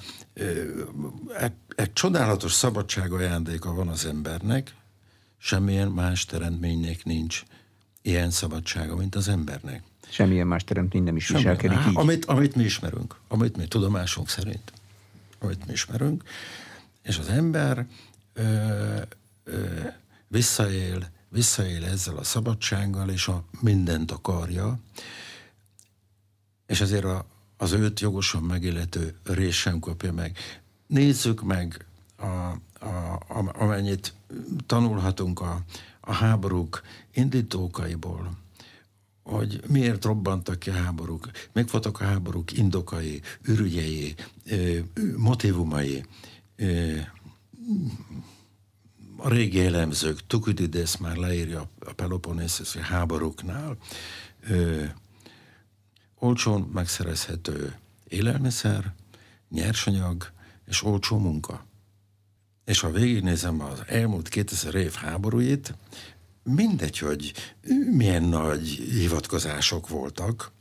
egy, 1.38 1.52
egy 1.75 1.92
csodálatos 1.92 2.52
szabadság 2.52 3.12
ajándéka 3.12 3.75
van 3.75 3.88
az 3.88 4.04
embernek, 4.06 4.75
semmilyen 5.38 5.88
más 5.88 6.25
teremtménynek 6.25 7.04
nincs 7.04 7.42
ilyen 8.02 8.30
szabadsága, 8.30 8.96
mint 8.96 9.14
az 9.14 9.28
embernek. 9.28 9.82
Semmilyen 10.08 10.46
más 10.46 10.64
teremtmény 10.64 11.02
nem 11.02 11.16
is 11.16 11.28
viselkedik 11.28 11.78
így. 11.88 11.96
Amit, 11.96 12.25
amit 12.25 12.54
mi 12.54 12.64
ismerünk, 12.64 13.16
amit 13.28 13.56
mi 13.56 13.66
tudomásunk 13.66 14.28
szerint, 14.28 14.73
amit 15.38 15.66
mi 15.66 15.73
ismerünk, 15.73 16.23
és 17.02 17.19
az 17.19 17.28
ember 17.28 17.87
ö, 18.33 19.00
visszaél, 20.28 21.09
visszaél 21.28 21.85
ezzel 21.85 22.16
a 22.16 22.25
szabadsággal, 22.25 23.11
és 23.11 23.28
a 23.28 23.45
mindent 23.61 24.11
akarja, 24.11 24.78
és 26.66 26.81
ezért 26.81 27.05
a, 27.05 27.26
az 27.57 27.73
őt 27.73 28.00
jogosan 28.00 28.43
megillető 28.43 29.14
rész 29.23 29.55
sem 29.55 29.78
kapja 29.78 30.12
meg. 30.12 30.38
Nézzük 30.87 31.43
meg, 31.43 31.87
a, 32.16 32.25
a, 32.25 33.12
a, 33.28 33.52
amennyit 33.59 34.14
tanulhatunk 34.66 35.40
a, 35.40 35.61
a 36.00 36.12
háborúk 36.12 36.83
indítókaiból, 37.14 38.31
hogy 39.26 39.61
miért 39.68 40.04
robbantak 40.04 40.59
ki 40.59 40.71
a 40.71 40.73
háborúk, 40.73 41.30
mik 41.52 41.71
voltak 41.71 42.00
a 42.00 42.04
háborúk 42.04 42.52
indokai, 42.52 43.21
ürügyei, 43.45 44.14
motivumai, 45.16 46.04
a 49.16 49.28
régi 49.28 49.61
elemzők, 49.61 50.26
Tukidides 50.26 50.97
már 50.97 51.16
leírja 51.16 51.71
a 51.78 51.92
Peloponnesoszi 51.92 52.78
háborúknál, 52.78 53.76
olcsón 56.14 56.61
megszerezhető 56.61 57.78
élelmiszer, 58.09 58.95
nyersanyag 59.49 60.33
és 60.66 60.83
olcsó 60.83 61.18
munka. 61.18 61.66
És 62.64 62.80
ha 62.80 62.90
végignézem 62.90 63.61
az 63.61 63.83
elmúlt 63.87 64.28
2000 64.28 64.75
év 64.75 64.92
háborúit, 64.92 65.75
mindegy, 66.55 66.99
hogy 66.99 67.33
milyen 67.91 68.23
nagy 68.23 68.69
hivatkozások 68.69 69.88
voltak, 69.88 70.53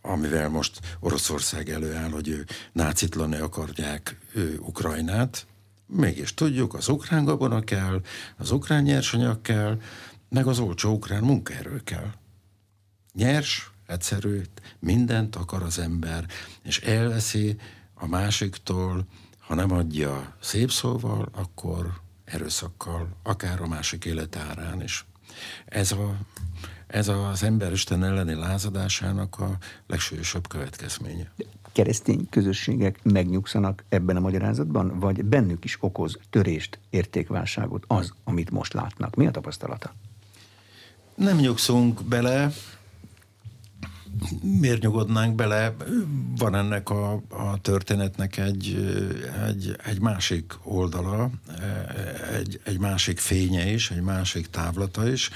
amivel 0.00 0.48
most 0.48 0.80
Oroszország 1.00 1.68
előáll, 1.68 2.10
hogy 2.10 2.28
ő 2.28 2.44
nácitlani 2.72 3.36
akarják 3.36 4.18
ő, 4.34 4.58
Ukrajnát, 4.58 5.46
Mégis 5.86 6.34
tudjuk, 6.34 6.74
az 6.74 6.88
ukrán 6.88 7.24
gabona 7.24 7.60
kell, 7.60 8.00
az 8.36 8.50
ukrán 8.50 8.82
nyersanyag 8.82 9.40
kell, 9.42 9.80
meg 10.28 10.46
az 10.46 10.58
olcsó 10.58 10.92
ukrán 10.92 11.22
munkaerő 11.22 11.80
kell. 11.84 12.10
Nyers, 13.12 13.70
egyszerű, 13.86 14.42
mindent 14.78 15.36
akar 15.36 15.62
az 15.62 15.78
ember, 15.78 16.26
és 16.62 16.80
elveszi 16.80 17.56
a 17.94 18.06
másiktól, 18.06 19.06
ha 19.38 19.54
nem 19.54 19.72
adja 19.72 20.36
szép 20.40 20.70
szóval, 20.70 21.28
akkor 21.32 22.00
erőszakkal, 22.24 23.16
akár 23.22 23.60
a 23.60 23.66
másik 23.66 24.04
életárán 24.04 24.82
is. 24.82 25.06
Ez, 25.66 25.92
a, 25.92 26.16
ez 26.86 27.08
az 27.08 27.42
ember 27.42 27.72
Isten 27.72 28.04
elleni 28.04 28.34
lázadásának 28.34 29.40
a 29.40 29.58
legsúlyosabb 29.86 30.48
következménye 30.48 31.32
keresztény 31.76 32.26
közösségek 32.30 32.98
megnyugszanak 33.02 33.84
ebben 33.88 34.16
a 34.16 34.20
magyarázatban, 34.20 34.98
vagy 34.98 35.24
bennük 35.24 35.64
is 35.64 35.76
okoz 35.80 36.18
törést, 36.30 36.78
értékválságot 36.90 37.84
az, 37.86 38.12
amit 38.24 38.50
most 38.50 38.72
látnak? 38.72 39.14
Mi 39.14 39.26
a 39.26 39.30
tapasztalata? 39.30 39.94
Nem 41.14 41.36
nyugszunk 41.36 42.02
bele, 42.04 42.52
miért 44.42 44.82
nyugodnánk 44.82 45.34
bele? 45.34 45.74
Van 46.36 46.54
ennek 46.54 46.90
a, 46.90 47.12
a 47.28 47.58
történetnek 47.60 48.36
egy, 48.36 48.76
egy, 49.46 49.76
egy 49.84 50.00
másik 50.00 50.54
oldala, 50.62 51.30
egy, 52.34 52.60
egy 52.64 52.78
másik 52.78 53.18
fénye 53.18 53.70
is, 53.70 53.90
egy 53.90 54.02
másik 54.02 54.50
távlata 54.50 55.08
is, 55.08 55.30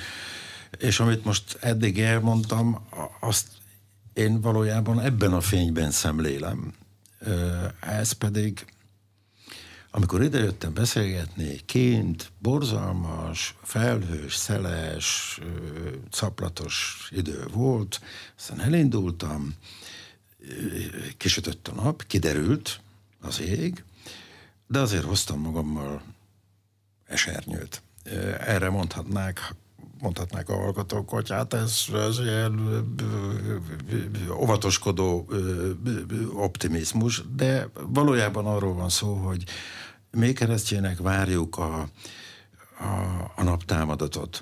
és 0.78 1.00
amit 1.00 1.25
most 1.25 1.58
eddig 1.60 2.00
elmondtam, 2.00 2.87
azt 3.20 3.46
én 4.12 4.40
valójában 4.40 5.00
ebben 5.00 5.32
a 5.32 5.40
fényben 5.40 5.90
szemlélem. 5.90 6.72
Ez 7.80 8.12
pedig, 8.12 8.64
amikor 9.90 10.23
idejöttem 10.23 10.75
beszélgetni, 10.75 11.61
kint 11.66 12.32
borzalmas, 12.38 13.54
felhős, 13.62 14.35
szeles, 14.35 15.40
caplatos 16.11 17.09
idő 17.12 17.47
volt, 17.52 18.00
aztán 18.37 18.61
elindultam, 18.61 19.54
kisütött 21.16 21.68
a 21.68 21.75
nap, 21.75 22.06
kiderült 22.06 22.80
az 23.20 23.40
ég, 23.40 23.85
de 24.66 24.78
azért 24.78 25.04
hoztam 25.04 25.40
magammal 25.40 26.02
esernyőt. 27.06 27.82
Erre 28.38 28.70
mondhatnák, 28.70 29.54
mondhatnák 30.00 30.49
a 30.49 30.57
hallgatók, 30.57 31.09
hogy 31.09 31.30
hát 31.30 31.54
ez, 31.54 31.85
ez 31.95 32.19
ilyen 32.19 32.61
óvatoskodó 34.38 35.30
optimizmus, 36.35 37.23
de 37.35 37.69
valójában 37.88 38.47
arról 38.47 38.75
van 38.75 38.88
szó, 38.88 39.14
hogy 39.14 39.45
még 40.11 40.35
keresztjének 40.35 40.99
várjuk 40.99 41.59
a, 41.59 41.88
a, 42.78 43.33
a 43.37 43.42
naptámadatot. 43.42 44.40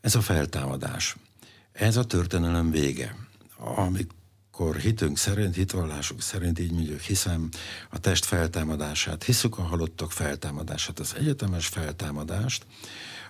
Ez 0.00 0.14
a 0.14 0.20
feltámadás. 0.20 1.16
Ez 1.72 1.96
a 1.96 2.04
történelem 2.04 2.70
vége. 2.70 3.16
Amikor 3.58 4.76
hitünk 4.76 5.18
szerint, 5.18 5.54
hitvallásunk 5.54 6.22
szerint, 6.22 6.58
így 6.58 6.72
mondjuk 6.72 7.00
hiszem 7.00 7.48
a 7.90 7.98
test 7.98 8.24
feltámadását, 8.24 9.24
hiszük 9.24 9.58
a 9.58 9.62
halottak 9.62 10.12
feltámadását, 10.12 10.98
az 10.98 11.14
egyetemes 11.18 11.66
feltámadást, 11.66 12.66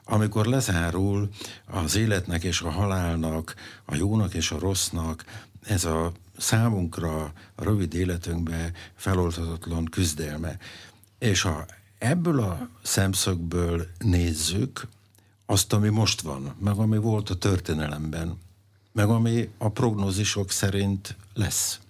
amikor 0.08 0.46
lezárul 0.46 1.28
az 1.66 1.96
életnek 1.96 2.44
és 2.44 2.60
a 2.60 2.70
halálnak, 2.70 3.54
a 3.84 3.94
jónak 3.94 4.34
és 4.34 4.50
a 4.50 4.58
rossznak, 4.58 5.24
ez 5.62 5.84
a 5.84 6.12
számunkra 6.36 7.22
a 7.54 7.64
rövid 7.64 7.94
életünkbe 7.94 8.72
feloldhatatlan 8.94 9.84
küzdelme. 9.84 10.58
És 11.18 11.42
ha 11.42 11.66
ebből 11.98 12.40
a 12.40 12.68
szemszögből 12.82 13.86
nézzük 13.98 14.88
azt, 15.46 15.72
ami 15.72 15.88
most 15.88 16.20
van, 16.20 16.54
meg 16.58 16.76
ami 16.76 16.96
volt 16.96 17.30
a 17.30 17.38
történelemben, 17.38 18.38
meg 18.92 19.08
ami 19.08 19.48
a 19.58 19.68
prognózisok 19.68 20.50
szerint 20.50 21.16
lesz, 21.34 21.80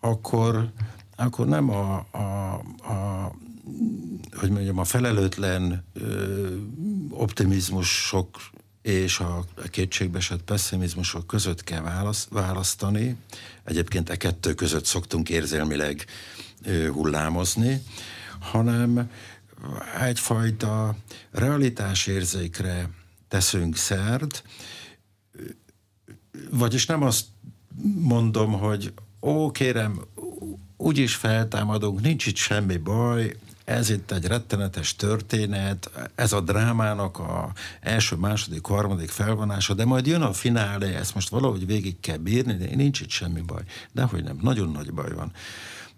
akkor, 0.00 0.70
akkor 1.16 1.46
nem 1.46 1.70
a, 1.70 2.06
a, 2.10 2.54
a 2.92 3.32
hogy 4.32 4.50
mondjam, 4.50 4.78
a 4.78 4.84
felelőtlen 4.84 5.84
ö, 5.92 6.56
optimizmusok 7.10 8.40
és 8.82 9.18
a 9.20 9.44
kétségbeesett 9.70 10.42
pessimizmusok 10.42 11.26
között 11.26 11.64
kell 11.64 11.80
választ, 11.80 12.28
választani. 12.30 13.16
Egyébként 13.64 14.10
e 14.10 14.16
kettő 14.16 14.54
között 14.54 14.84
szoktunk 14.84 15.28
érzelmileg 15.30 16.04
ö, 16.64 16.88
hullámozni, 16.90 17.82
hanem 18.40 19.10
egyfajta 20.00 20.96
realitásérzékre 21.30 22.90
teszünk 23.28 23.76
szert, 23.76 24.44
vagyis 26.50 26.86
nem 26.86 27.02
azt 27.02 27.24
mondom, 27.98 28.52
hogy 28.52 28.92
ó, 29.20 29.50
kérem, 29.50 30.00
úgyis 30.76 31.14
feltámadunk, 31.14 32.00
nincs 32.00 32.26
itt 32.26 32.36
semmi 32.36 32.76
baj, 32.76 33.36
ez 33.66 33.90
itt 33.90 34.10
egy 34.10 34.26
rettenetes 34.26 34.96
történet, 34.96 36.10
ez 36.14 36.32
a 36.32 36.40
drámának 36.40 37.18
a 37.18 37.52
első, 37.80 38.16
második, 38.16 38.66
harmadik 38.66 39.10
felvonása, 39.10 39.74
de 39.74 39.84
majd 39.84 40.06
jön 40.06 40.22
a 40.22 40.32
finálé, 40.32 40.94
ezt 40.94 41.14
most 41.14 41.28
valahogy 41.28 41.66
végig 41.66 42.00
kell 42.00 42.16
bírni, 42.16 42.56
de 42.56 42.76
nincs 42.76 43.00
itt 43.00 43.10
semmi 43.10 43.40
baj. 43.40 43.62
Dehogy 43.92 44.24
nem, 44.24 44.38
nagyon 44.42 44.70
nagy 44.70 44.92
baj 44.92 45.12
van. 45.12 45.32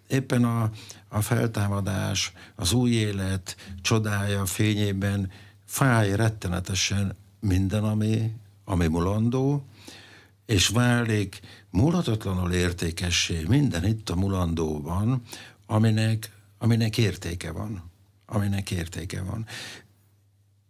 Éppen 0.07 0.45
a, 0.45 0.71
a 1.09 1.21
feltámadás, 1.21 2.33
az 2.55 2.73
új 2.73 2.91
élet 2.91 3.57
csodája 3.83 4.47
fényében 4.47 5.31
fáj 5.65 6.17
rettenetesen 6.17 7.17
minden, 7.41 7.85
ami, 7.85 8.33
ami 8.65 8.87
mulandó, 8.87 9.67
és 10.47 10.69
válik 10.69 11.41
múlhatatlanul 11.71 12.53
értékessé 12.53 13.45
minden 13.49 13.87
itt 13.87 14.11
a 14.11 14.17
mulandóban, 14.17 15.23
aminek, 15.67 16.37
aminek 16.59 16.99
értéke 16.99 17.53
van. 17.53 17.91
Aminek 18.27 18.71
értéke 18.71 19.23
van. 19.23 19.47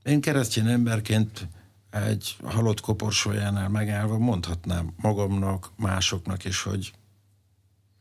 Én 0.03 0.21
keresztény 0.21 0.67
emberként 0.67 1.49
egy 1.91 2.37
halott 2.45 2.81
koporsójánál 2.81 3.69
megállva 3.69 4.19
mondhatnám 4.19 4.93
magamnak, 4.97 5.71
másoknak 5.77 6.45
is, 6.45 6.63
hogy 6.63 6.93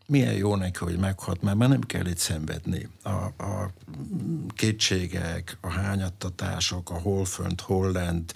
milyen 0.08 0.34
jó 0.34 0.56
neki, 0.56 0.78
hogy 0.84 0.98
meghat, 0.98 1.42
mert 1.42 1.58
már 1.58 1.70
nem 1.70 1.82
kell 1.82 2.06
itt 2.06 2.18
szenvedni. 2.18 2.90
A, 3.04 3.10
a 3.44 3.74
kétségek, 4.56 5.58
a 5.62 5.70
hányattatások, 5.70 6.90
a 6.90 7.00
hol 7.00 7.26
fönt, 7.26 7.62
hol 7.62 7.92
lent, 7.92 8.34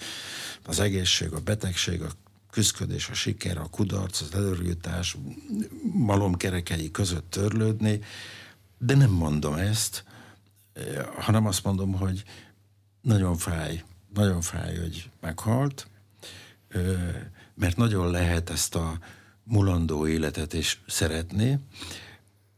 az 0.64 0.80
egészség, 0.80 1.32
a 1.32 1.40
betegség, 1.40 2.02
a 2.02 2.10
küzdködés, 2.50 3.08
a 3.08 3.14
siker, 3.14 3.58
a 3.58 3.68
kudarc, 3.70 4.20
az 4.20 4.34
előrjutás 4.34 5.16
malomkerekei 5.92 6.90
között 6.90 7.30
törlődni, 7.30 8.00
de 8.84 8.94
nem 8.94 9.10
mondom 9.10 9.54
ezt, 9.54 10.04
hanem 11.16 11.46
azt 11.46 11.64
mondom, 11.64 11.92
hogy 11.92 12.22
nagyon 13.00 13.36
fáj, 13.36 13.84
nagyon 14.14 14.40
fáj, 14.40 14.76
hogy 14.76 15.10
meghalt, 15.20 15.86
mert 17.54 17.76
nagyon 17.76 18.10
lehet 18.10 18.50
ezt 18.50 18.74
a 18.74 18.98
mulandó 19.44 20.06
életet 20.06 20.52
is 20.52 20.82
szeretni, 20.86 21.58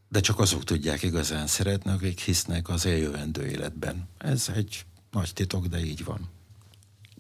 de 0.08 0.20
csak 0.20 0.38
azok 0.38 0.64
tudják 0.64 1.02
igazán 1.02 1.46
szeretni, 1.46 1.90
akik 1.90 2.20
hisznek 2.20 2.68
az 2.68 2.86
eljövendő 2.86 3.46
életben. 3.46 4.08
Ez 4.18 4.48
egy 4.54 4.84
nagy 5.10 5.32
titok, 5.32 5.66
de 5.66 5.84
így 5.84 6.04
van. 6.04 6.28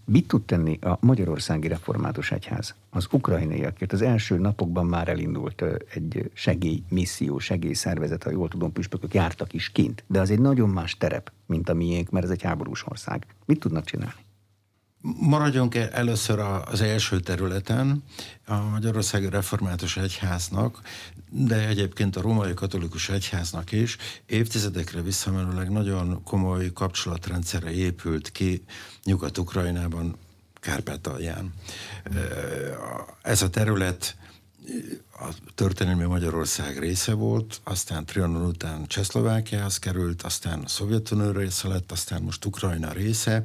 Mit 0.06 0.26
tud 0.26 0.42
tenni 0.42 0.78
a 0.80 0.98
Magyarországi 1.00 1.68
Református 1.68 2.32
Egyház? 2.32 2.74
Az 2.90 3.06
ukrajnaiakért 3.10 3.92
az 3.92 4.02
első 4.02 4.38
napokban 4.38 4.86
már 4.86 5.08
elindult 5.08 5.64
egy 5.94 6.30
segélymisszió, 6.32 7.38
segélyszervezet, 7.38 8.22
ha 8.22 8.30
jól 8.30 8.48
tudom, 8.48 8.72
püspökök 8.72 9.14
jártak 9.14 9.52
is 9.52 9.70
kint, 9.72 10.04
de 10.06 10.20
az 10.20 10.30
egy 10.30 10.40
nagyon 10.40 10.68
más 10.68 10.96
terep, 10.96 11.32
mint 11.46 11.68
a 11.68 11.74
miénk, 11.74 12.10
mert 12.10 12.24
ez 12.24 12.30
egy 12.30 12.42
háborús 12.42 12.86
ország. 12.86 13.26
Mit 13.44 13.60
tudnak 13.60 13.84
csinálni? 13.84 14.23
Maradjunk 15.18 15.74
először 15.74 16.38
az 16.64 16.80
első 16.80 17.20
területen, 17.20 18.04
a 18.46 18.54
Magyarországi 18.54 19.28
Református 19.28 19.96
Egyháznak, 19.96 20.80
de 21.30 21.66
egyébként 21.68 22.16
a 22.16 22.20
Római 22.20 22.54
Katolikus 22.54 23.08
Egyháznak 23.08 23.72
is 23.72 23.96
évtizedekre 24.26 25.00
visszamenőleg 25.00 25.70
nagyon 25.70 26.22
komoly 26.22 26.72
kapcsolatrendszerre 26.72 27.70
épült 27.70 28.30
ki 28.32 28.64
Nyugat-Ukrajnában, 29.04 30.16
Kárpátalján. 30.60 31.54
Ez 33.22 33.42
a 33.42 33.50
terület 33.50 34.16
a 35.20 35.28
történelmi 35.54 36.04
Magyarország 36.04 36.78
része 36.78 37.12
volt, 37.12 37.60
aztán 37.64 38.04
Trianon 38.04 38.46
után 38.46 38.86
Csehszlovákiához 38.86 39.78
került, 39.78 40.22
aztán 40.22 40.60
a 40.60 40.68
Szovjetunió 40.68 41.30
része 41.30 41.68
lett, 41.68 41.92
aztán 41.92 42.22
most 42.22 42.44
Ukrajna 42.44 42.92
része, 42.92 43.42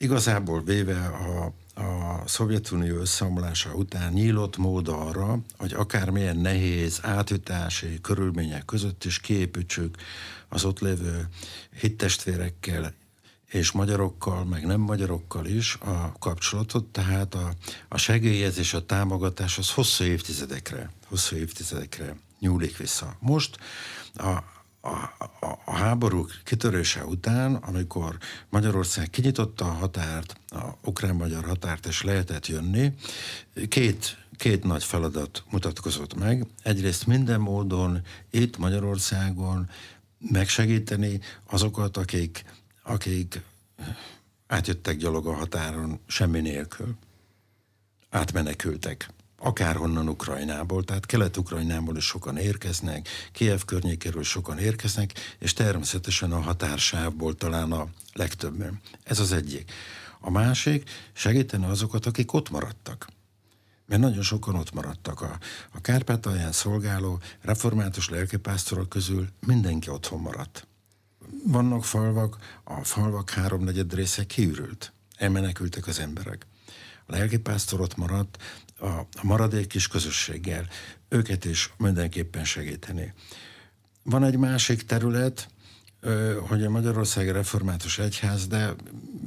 Igazából 0.00 0.62
véve 0.62 1.06
a, 1.06 1.52
a 1.80 2.22
Szovjetunió 2.26 2.96
összeomlása 2.96 3.74
után 3.74 4.12
nyílott 4.12 4.56
mód 4.56 4.88
arra, 4.88 5.38
hogy 5.56 5.72
akármilyen 5.72 6.36
nehéz 6.36 6.98
átütási 7.02 8.00
körülmények 8.00 8.64
között 8.64 9.04
is 9.04 9.20
kiépítsük 9.20 9.96
az 10.48 10.64
ott 10.64 10.78
lévő 10.78 11.28
hittestvérekkel 11.80 12.94
és 13.46 13.70
magyarokkal, 13.70 14.44
meg 14.44 14.66
nem 14.66 14.80
magyarokkal 14.80 15.46
is 15.46 15.74
a 15.74 16.12
kapcsolatot, 16.18 16.84
tehát 16.84 17.34
a, 17.34 17.52
a 17.88 17.98
segélyezés, 17.98 18.74
a 18.74 18.86
támogatás 18.86 19.58
az 19.58 19.70
hosszú 19.70 20.04
évtizedekre, 20.04 20.90
hosszú 21.06 21.36
évtizedekre 21.36 22.16
nyúlik 22.40 22.76
vissza. 22.76 23.16
Most 23.20 23.58
a, 24.14 24.38
a, 24.88 25.14
a, 25.40 25.58
a 25.64 25.72
háború 25.72 26.26
kitörése 26.44 27.04
után, 27.04 27.54
amikor 27.54 28.18
Magyarország 28.48 29.10
kinyitotta 29.10 29.64
a 29.64 29.72
határt, 29.72 30.40
a 30.48 30.76
ukrán-magyar 30.84 31.44
határt, 31.44 31.86
és 31.86 32.02
lehetett 32.02 32.46
jönni, 32.46 32.92
két, 33.68 34.16
két 34.36 34.64
nagy 34.64 34.84
feladat 34.84 35.44
mutatkozott 35.50 36.14
meg. 36.14 36.46
Egyrészt 36.62 37.06
minden 37.06 37.40
módon 37.40 38.02
itt 38.30 38.58
Magyarországon 38.58 39.70
megsegíteni 40.18 41.20
azokat, 41.44 41.96
akik, 41.96 42.44
akik 42.82 43.42
átjöttek 44.46 44.96
gyalog 44.96 45.26
a 45.26 45.34
határon 45.34 46.00
semmi 46.06 46.40
nélkül. 46.40 46.94
Átmenekültek 48.10 49.08
akárhonnan 49.38 50.08
Ukrajnából, 50.08 50.84
tehát 50.84 51.06
Kelet-Ukrajnából 51.06 51.96
is 51.96 52.04
sokan 52.04 52.36
érkeznek, 52.36 53.08
Kiev 53.32 53.60
környékéről 53.60 54.22
sokan 54.22 54.58
érkeznek, 54.58 55.12
és 55.38 55.52
természetesen 55.52 56.32
a 56.32 56.40
határsávból 56.40 57.34
talán 57.34 57.72
a 57.72 57.86
legtöbben. 58.12 58.80
Ez 59.04 59.18
az 59.18 59.32
egyik. 59.32 59.72
A 60.20 60.30
másik, 60.30 60.90
segíteni 61.12 61.64
azokat, 61.64 62.06
akik 62.06 62.32
ott 62.32 62.50
maradtak. 62.50 63.08
Mert 63.86 64.00
nagyon 64.00 64.22
sokan 64.22 64.54
ott 64.54 64.72
maradtak. 64.72 65.20
A, 65.20 65.38
a 65.72 65.80
Kárpátalján 65.80 66.52
szolgáló 66.52 67.20
református 67.40 68.08
lelkipásztorok 68.08 68.88
közül 68.88 69.28
mindenki 69.46 69.90
otthon 69.90 70.20
maradt. 70.20 70.66
Vannak 71.44 71.84
falvak, 71.84 72.36
a 72.64 72.84
falvak 72.84 73.30
háromnegyed 73.30 73.94
része 73.94 74.26
kiürült. 74.26 74.92
Elmenekültek 75.16 75.86
az 75.86 75.98
emberek. 75.98 76.46
A 77.08 77.16
lelkipásztor 77.16 77.80
ott 77.80 77.96
maradt, 77.96 78.38
a, 78.80 79.22
maradék 79.22 79.66
kis 79.66 79.88
közösséggel. 79.88 80.66
Őket 81.08 81.44
is 81.44 81.72
mindenképpen 81.76 82.44
segíteni. 82.44 83.12
Van 84.02 84.24
egy 84.24 84.36
másik 84.36 84.82
terület, 84.82 85.48
hogy 86.48 86.64
a 86.64 86.70
Magyarországi 86.70 87.30
Református 87.30 87.98
Egyház, 87.98 88.46
de 88.46 88.74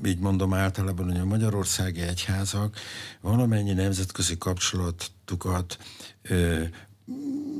így 0.06 0.20
mondom 0.20 0.54
általában, 0.54 1.12
hogy 1.12 1.20
a 1.20 1.26
Magyarországi 1.26 2.02
Egyházak 2.02 2.78
valamennyi 3.22 3.74
nemzetközi 3.74 4.38
kapcsolatukat 4.38 5.78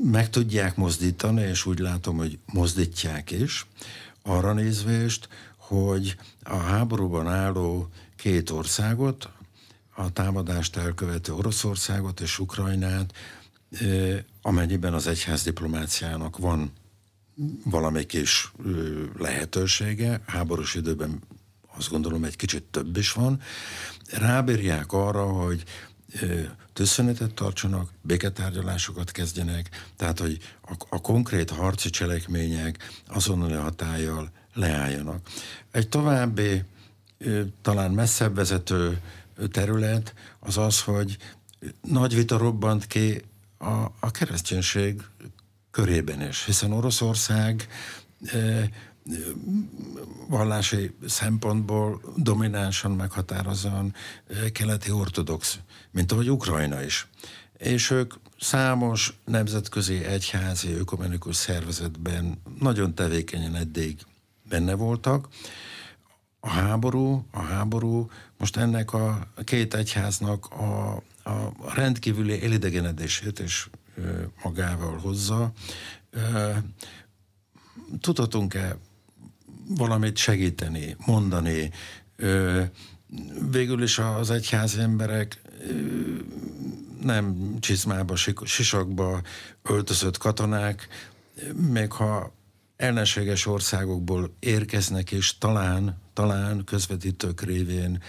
meg 0.02 0.30
tudják 0.30 0.76
mozdítani, 0.76 1.42
és 1.42 1.66
úgy 1.66 1.78
látom, 1.78 2.16
hogy 2.16 2.38
mozdítják 2.52 3.30
is, 3.30 3.66
arra 4.22 4.52
nézvést, 4.52 5.28
hogy 5.56 6.16
a 6.42 6.56
háborúban 6.56 7.28
álló 7.28 7.88
két 8.16 8.50
országot, 8.50 9.28
a 9.94 10.12
támadást 10.12 10.76
elkövető 10.76 11.32
Oroszországot 11.32 12.20
és 12.20 12.38
Ukrajnát, 12.38 13.12
amennyiben 14.42 14.94
az 14.94 15.06
egyház 15.06 15.42
diplomáciának 15.42 16.38
van 16.38 16.72
valami 17.64 18.06
kis 18.06 18.52
lehetősége, 19.18 20.20
háborús 20.26 20.74
időben 20.74 21.20
azt 21.76 21.90
gondolom 21.90 22.24
egy 22.24 22.36
kicsit 22.36 22.62
több 22.62 22.96
is 22.96 23.12
van, 23.12 23.40
rábírják 24.10 24.92
arra, 24.92 25.24
hogy 25.24 25.64
tűzszünetet 26.72 27.34
tartsanak, 27.34 27.90
béketárgyalásokat 28.00 29.10
kezdjenek, 29.10 29.68
tehát 29.96 30.18
hogy 30.18 30.38
a, 30.62 30.74
a 30.88 31.00
konkrét 31.00 31.50
harci 31.50 31.90
cselekmények 31.90 33.00
azonnali 33.06 33.54
hatállyal 33.54 34.30
leálljanak. 34.54 35.28
Egy 35.70 35.88
további, 35.88 36.62
talán 37.62 37.90
messzebb 37.90 38.34
vezető 38.34 39.00
terület 39.50 40.14
az 40.40 40.58
az, 40.58 40.80
hogy 40.82 41.16
nagy 41.80 42.14
vita 42.14 42.36
robbant 42.36 42.86
ki 42.86 43.22
a, 43.58 43.84
a 44.00 44.10
kereszténység 44.10 45.02
körében 45.70 46.28
is, 46.28 46.44
hiszen 46.44 46.72
Oroszország 46.72 47.68
e, 48.26 48.68
vallási 50.28 50.94
szempontból 51.06 52.00
dominánsan 52.16 52.90
meghatározóan 52.90 53.94
e, 54.28 54.52
keleti 54.52 54.90
ortodox, 54.90 55.58
mint 55.90 56.12
ahogy 56.12 56.30
Ukrajna 56.30 56.82
is. 56.82 57.06
És 57.58 57.90
ők 57.90 58.14
számos 58.40 59.18
nemzetközi 59.24 60.04
egyházi 60.04 60.72
ökumenikus 60.72 61.36
szervezetben 61.36 62.42
nagyon 62.58 62.94
tevékenyen 62.94 63.54
eddig 63.54 63.98
benne 64.48 64.74
voltak, 64.74 65.28
a 66.44 66.50
háború, 66.50 67.26
a 67.30 67.40
háború 67.40 68.10
most 68.38 68.56
ennek 68.56 68.92
a 68.92 69.26
két 69.44 69.74
egyháznak 69.74 70.46
a, 70.46 70.94
a 71.22 71.74
rendkívüli 71.74 72.44
elidegenedését 72.44 73.38
is 73.38 73.70
magával 74.42 74.98
hozza. 74.98 75.52
Tudhatunk-e 78.00 78.76
valamit 79.68 80.16
segíteni, 80.16 80.96
mondani. 81.06 81.70
Végül 83.50 83.82
is 83.82 83.98
az 83.98 84.30
egyházi 84.30 84.80
emberek 84.80 85.40
nem 87.02 87.56
csizmába, 87.60 88.16
sisakba 88.44 89.20
öltözött 89.62 90.18
katonák, 90.18 90.88
még 91.70 91.92
ha 91.92 92.32
ellenséges 92.82 93.46
országokból 93.46 94.34
érkeznek, 94.38 95.10
és 95.12 95.38
talán, 95.38 96.00
talán 96.12 96.64
közvetítők 96.64 97.40
révén 97.40 98.02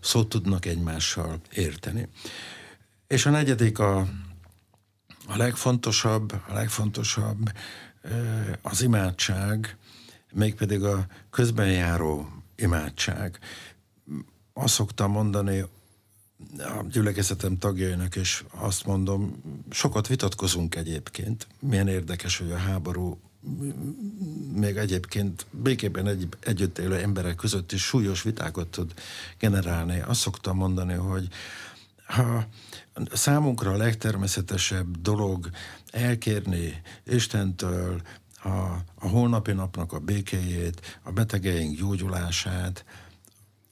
szót 0.00 0.28
tudnak 0.28 0.66
egymással 0.66 1.40
érteni. 1.52 2.08
És 3.06 3.26
a 3.26 3.30
negyedik 3.30 3.78
a, 3.78 3.98
a 5.26 5.36
legfontosabb, 5.36 6.32
a 6.48 6.52
legfontosabb 6.52 7.52
az 8.62 8.82
imádság, 8.82 9.76
mégpedig 10.32 10.82
a 10.82 11.06
közbenjáró 11.30 12.28
imádság. 12.56 13.38
Azt 14.52 14.74
szoktam 14.74 15.10
mondani 15.10 15.60
a 16.58 16.84
gyülekezetem 16.90 17.58
tagjainak, 17.58 18.16
és 18.16 18.44
azt 18.50 18.86
mondom, 18.86 19.42
sokat 19.70 20.06
vitatkozunk 20.06 20.74
egyébként. 20.74 21.46
Milyen 21.60 21.88
érdekes, 21.88 22.38
hogy 22.38 22.50
a 22.50 22.56
háború 22.56 23.20
még 24.54 24.76
egyébként 24.76 25.46
békében 25.50 26.06
egy, 26.06 26.28
együtt 26.40 26.78
élő 26.78 26.96
emberek 26.96 27.34
között 27.34 27.72
is 27.72 27.82
súlyos 27.82 28.22
vitákat 28.22 28.68
tud 28.68 28.94
generálni. 29.38 30.00
Azt 30.00 30.20
szoktam 30.20 30.56
mondani, 30.56 30.94
hogy 30.94 31.28
ha 32.06 32.46
számunkra 33.12 33.70
a 33.70 33.76
legtermészetesebb 33.76 35.00
dolog 35.00 35.50
elkérni 35.90 36.82
Istentől 37.06 38.02
a, 38.42 38.48
a 38.94 39.08
holnapi 39.08 39.52
napnak 39.52 39.92
a 39.92 39.98
békéjét, 39.98 40.98
a 41.02 41.10
betegeink 41.10 41.78
gyógyulását, 41.78 42.84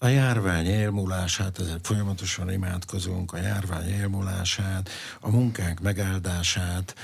a 0.03 0.07
járvány 0.07 0.67
elmúlását, 0.67 1.59
ezért 1.59 1.87
folyamatosan 1.87 2.53
imádkozunk, 2.53 3.33
a 3.33 3.37
járvány 3.37 3.91
elmúlását, 3.91 4.91
a 5.21 5.31
munkánk 5.31 5.81
megáldását, 5.81 6.95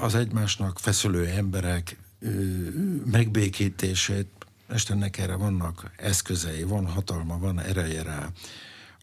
az 0.00 0.14
egymásnak 0.14 0.78
feszülő 0.78 1.26
emberek 1.26 1.96
megbékítését, 3.04 4.26
Istennek 4.74 5.18
erre 5.18 5.34
vannak 5.34 5.90
eszközei, 5.96 6.62
van 6.62 6.86
hatalma, 6.86 7.38
van 7.38 7.60
ereje 7.60 8.02
rá, 8.02 8.28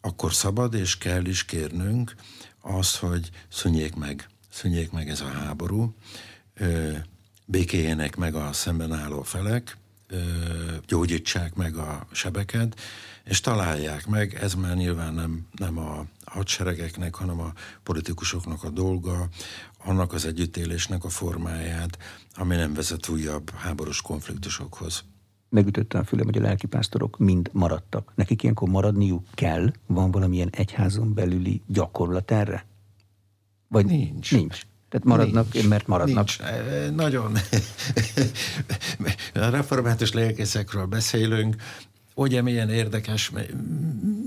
akkor 0.01 0.33
szabad 0.33 0.73
és 0.73 0.97
kell 0.97 1.25
is 1.25 1.45
kérnünk 1.45 2.15
azt, 2.61 2.95
hogy 2.95 3.29
szűnjék 3.49 3.95
meg, 3.95 4.29
szűnjék 4.49 4.91
meg 4.91 5.09
ez 5.09 5.21
a 5.21 5.27
háború, 5.27 5.95
békéjének 7.45 8.15
meg 8.15 8.35
a 8.35 8.53
szemben 8.53 8.93
álló 8.93 9.21
felek, 9.21 9.77
gyógyítsák 10.87 11.53
meg 11.53 11.75
a 11.75 12.07
sebeket, 12.11 12.79
és 13.23 13.39
találják 13.39 14.07
meg, 14.07 14.33
ez 14.41 14.53
már 14.53 14.75
nyilván 14.75 15.13
nem, 15.13 15.47
nem 15.51 15.77
a 15.77 16.05
hadseregeknek, 16.25 17.15
hanem 17.15 17.39
a 17.39 17.53
politikusoknak 17.83 18.63
a 18.63 18.69
dolga, 18.69 19.27
annak 19.85 20.13
az 20.13 20.25
együttélésnek 20.25 21.03
a 21.03 21.09
formáját, 21.09 21.97
ami 22.35 22.55
nem 22.55 22.73
vezet 22.73 23.07
újabb 23.07 23.49
háborús 23.49 24.01
konfliktusokhoz. 24.01 25.03
Megütötte 25.49 25.97
a 25.97 26.03
fülem, 26.03 26.25
hogy 26.25 26.37
a 26.37 26.41
lelkipásztorok 26.41 27.17
mind 27.17 27.49
maradtak. 27.51 28.11
Nekik 28.15 28.43
ilyenkor 28.43 28.69
maradniuk 28.69 29.25
kell? 29.33 29.71
Van 29.87 30.11
valamilyen 30.11 30.49
egyházon 30.51 31.13
belüli 31.13 31.61
gyakorlat 31.67 32.31
erre? 32.31 32.65
Vagy 33.67 33.85
nincs. 33.85 34.31
Nincs. 34.31 34.61
Tehát 34.89 35.07
maradnak, 35.07 35.53
nincs, 35.53 35.67
mert 35.67 35.87
maradnak. 35.87 36.27
Nincs. 36.27 36.95
Nagyon. 36.95 37.37
a 39.33 39.49
református 39.49 40.11
lelkészekről 40.11 40.85
beszélünk, 40.85 41.55
ugye 42.13 42.41
milyen 42.41 42.69
érdekes, 42.69 43.31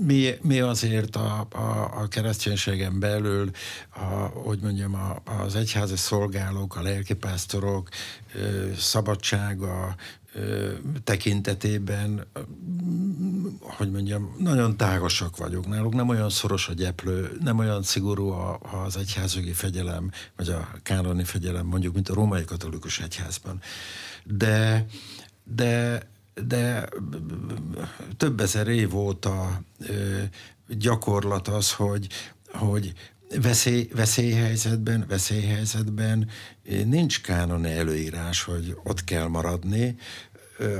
mi, 0.05 0.37
mi 0.41 0.59
azért 0.59 1.15
a, 1.15 1.47
a, 1.51 2.01
a 2.01 2.07
kereszténységen 2.07 2.99
belül, 2.99 3.49
a, 3.89 4.03
hogy 4.33 4.59
mondjam, 4.61 4.95
a, 4.95 5.21
az 5.43 5.55
egyházi 5.55 5.95
szolgálók, 5.95 6.75
a 6.75 6.81
lelkipásztorok 6.81 7.89
szabadsága, 8.77 9.95
tekintetében, 11.03 12.27
hogy 13.59 13.91
mondjam, 13.91 14.35
nagyon 14.37 14.77
tágasak 14.77 15.37
vagyunk 15.37 15.67
náluk, 15.67 15.93
nem 15.93 16.09
olyan 16.09 16.29
szoros 16.29 16.67
a 16.67 16.73
gyeplő, 16.73 17.37
nem 17.43 17.57
olyan 17.57 17.83
szigorú 17.83 18.29
a, 18.29 18.59
az 18.85 18.97
egyházögi 18.97 19.51
fegyelem, 19.51 20.11
vagy 20.35 20.49
a 20.49 20.69
kánoni 20.83 21.23
fegyelem, 21.23 21.65
mondjuk, 21.65 21.93
mint 21.93 22.09
a 22.09 22.13
római 22.13 22.45
katolikus 22.45 22.99
egyházban. 22.99 23.61
De, 24.23 24.85
de, 25.43 26.01
de 26.45 26.89
több 28.17 28.39
ezer 28.39 28.67
év 28.67 28.95
óta 28.95 29.61
gyakorlat 30.67 31.47
az, 31.47 31.73
hogy, 31.73 32.07
hogy 32.51 32.93
veszély, 33.41 33.89
veszélyhelyzetben, 33.95 35.05
veszélyhelyzetben 35.07 36.29
nincs 36.85 37.21
kánoni 37.21 37.71
előírás, 37.71 38.43
hogy 38.43 38.77
ott 38.83 39.03
kell 39.03 39.27
maradni, 39.27 39.95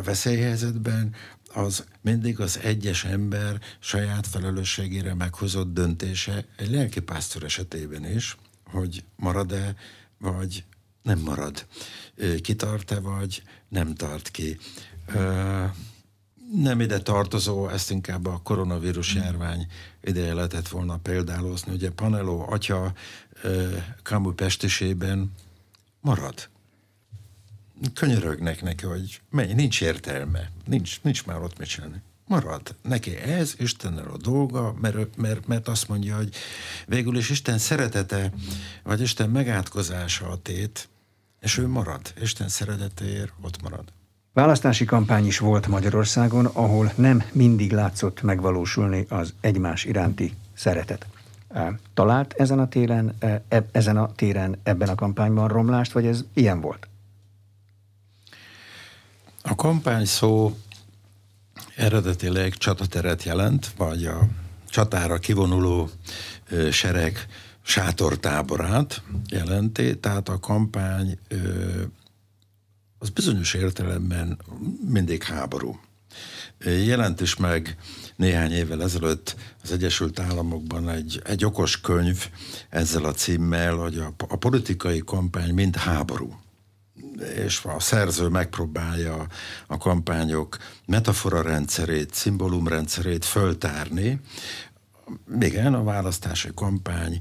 veszélyhelyzetben 0.04 1.16
az 1.54 1.86
mindig 2.02 2.40
az 2.40 2.60
egyes 2.64 3.04
ember 3.04 3.60
saját 3.80 4.28
felelősségére 4.28 5.14
meghozott 5.14 5.74
döntése, 5.74 6.46
egy 6.58 6.72
lelkipásztor 6.72 7.44
esetében 7.44 8.06
is, 8.06 8.38
hogy 8.64 9.04
marad-e, 9.16 9.76
vagy 10.18 10.64
nem 11.02 11.20
marad. 11.20 11.66
Kitart-e, 12.42 13.00
vagy 13.00 13.44
nem 13.70 13.94
tart 13.96 14.32
ki. 14.32 14.58
Nem 16.54 16.82
ide 16.82 17.00
tartozó, 17.00 17.68
ezt 17.68 17.92
inkább 17.92 18.26
a 18.26 18.40
koronavírus 18.44 19.14
járvány 19.16 19.68
ideje 20.02 20.34
lehetett 20.34 20.68
volna 20.68 20.98
példálozni. 20.98 21.74
Ugye 21.74 21.92
Paneló 21.92 22.46
atya 22.50 22.94
Kamu 24.04 24.34
pestisében 24.34 25.32
marad 26.02 26.50
könyörögnek 27.94 28.62
neki, 28.62 28.86
hogy 28.86 29.22
menj, 29.30 29.54
nincs 29.54 29.82
értelme, 29.82 30.52
nincs, 30.66 31.02
nincs 31.02 31.26
már 31.26 31.42
ott 31.42 31.58
mit 31.58 31.68
csinálni. 31.68 32.02
Marad. 32.28 32.76
Neki 32.82 33.16
ez 33.16 33.56
Istennel 33.58 34.08
a 34.08 34.18
dolga, 34.18 34.74
mert, 34.74 35.16
mert, 35.16 35.48
mert 35.48 35.68
azt 35.68 35.88
mondja, 35.88 36.16
hogy 36.16 36.36
végül 36.88 37.18
is 37.18 37.30
Isten 37.30 37.58
szeretete, 37.58 38.34
vagy 38.84 39.02
Isten 39.02 39.30
megátkozása 39.30 40.30
a 40.30 40.38
tét, 40.38 40.90
és 41.40 41.58
ő 41.58 41.68
marad. 41.68 42.14
Isten 42.22 42.50
szeretetéért 42.50 43.34
ott 43.42 43.62
marad. 43.62 43.84
Választási 44.38 44.86
kampány 44.86 45.26
is 45.26 45.40
volt 45.40 45.68
Magyarországon, 45.68 46.46
ahol 46.46 46.92
nem 46.96 47.24
mindig 47.32 47.72
látszott 47.72 48.22
megvalósulni 48.22 49.06
az 49.10 49.34
egymás 49.42 49.84
iránti 49.86 50.34
szeretet. 50.54 51.08
Talált 51.94 52.34
ezen 52.34 52.60
a 52.60 52.68
téren, 52.68 53.16
e, 53.20 53.44
ezen 53.72 53.98
a 53.98 54.12
téren 54.16 54.60
ebben 54.64 54.90
a 54.90 54.96
kampányban 54.96 55.48
romlást, 55.48 55.92
vagy 55.92 56.06
ez 56.06 56.24
ilyen 56.34 56.62
volt? 56.62 56.88
A 59.42 59.56
kampány 59.56 60.06
szó 60.06 60.58
eredetileg 61.76 62.54
csatateret 62.54 63.24
jelent, 63.24 63.74
vagy 63.78 64.06
a 64.06 64.20
csatára 64.70 65.18
kivonuló 65.18 65.90
sereg 66.72 67.28
sátortáborát 67.62 69.02
jelenti, 69.30 70.00
tehát 70.00 70.30
a 70.30 70.40
kampány 70.40 71.18
az 73.00 73.10
bizonyos 73.10 73.54
értelemben 73.54 74.38
mindig 74.88 75.24
háború. 75.24 75.80
Jelent 76.60 77.22
is 77.22 77.36
meg 77.36 77.78
néhány 78.16 78.52
évvel 78.52 78.84
ezelőtt 78.84 79.36
az 79.64 79.72
Egyesült 79.72 80.20
Államokban 80.20 80.90
egy, 80.90 81.22
egy 81.24 81.46
okos 81.46 81.82
könyv 81.82 82.30
ezzel 82.70 83.06
a 83.06 83.14
címmel, 83.14 83.76
hogy 83.76 83.98
a, 83.98 84.14
a 84.18 84.36
politikai 84.36 85.02
kampány 85.06 85.54
mind 85.54 85.76
háború 85.76 86.40
és 87.36 87.64
a 87.64 87.80
szerző 87.80 88.28
megpróbálja 88.28 89.28
a 89.68 89.78
kampányok 89.78 90.58
metafora 90.86 91.42
rendszerét, 91.42 92.14
szimbólumrendszerét 92.14 93.26
föltárni, 93.26 94.20
igen, 95.42 95.74
a 95.74 95.84
választási 95.84 96.50
kampány 96.56 97.20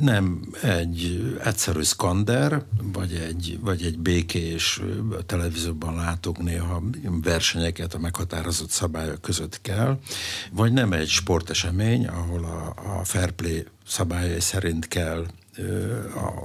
nem 0.00 0.40
egy 0.62 1.32
egyszerű 1.44 1.82
szkander, 1.82 2.64
vagy 2.92 3.12
egy, 3.12 3.58
vagy 3.60 3.82
egy 3.82 3.98
békés, 3.98 4.80
a 5.18 5.22
televízióban 5.22 5.94
látok 5.94 6.42
néha 6.42 6.82
versenyeket 7.22 7.94
a 7.94 7.98
meghatározott 7.98 8.70
szabályok 8.70 9.20
között 9.20 9.60
kell, 9.60 9.98
vagy 10.52 10.72
nem 10.72 10.92
egy 10.92 11.08
sportesemény, 11.08 12.06
ahol 12.06 12.44
a, 12.44 12.74
a 12.98 13.04
fair 13.04 13.30
play 13.30 13.66
szabályai 13.86 14.40
szerint 14.40 14.88
kell 14.88 15.26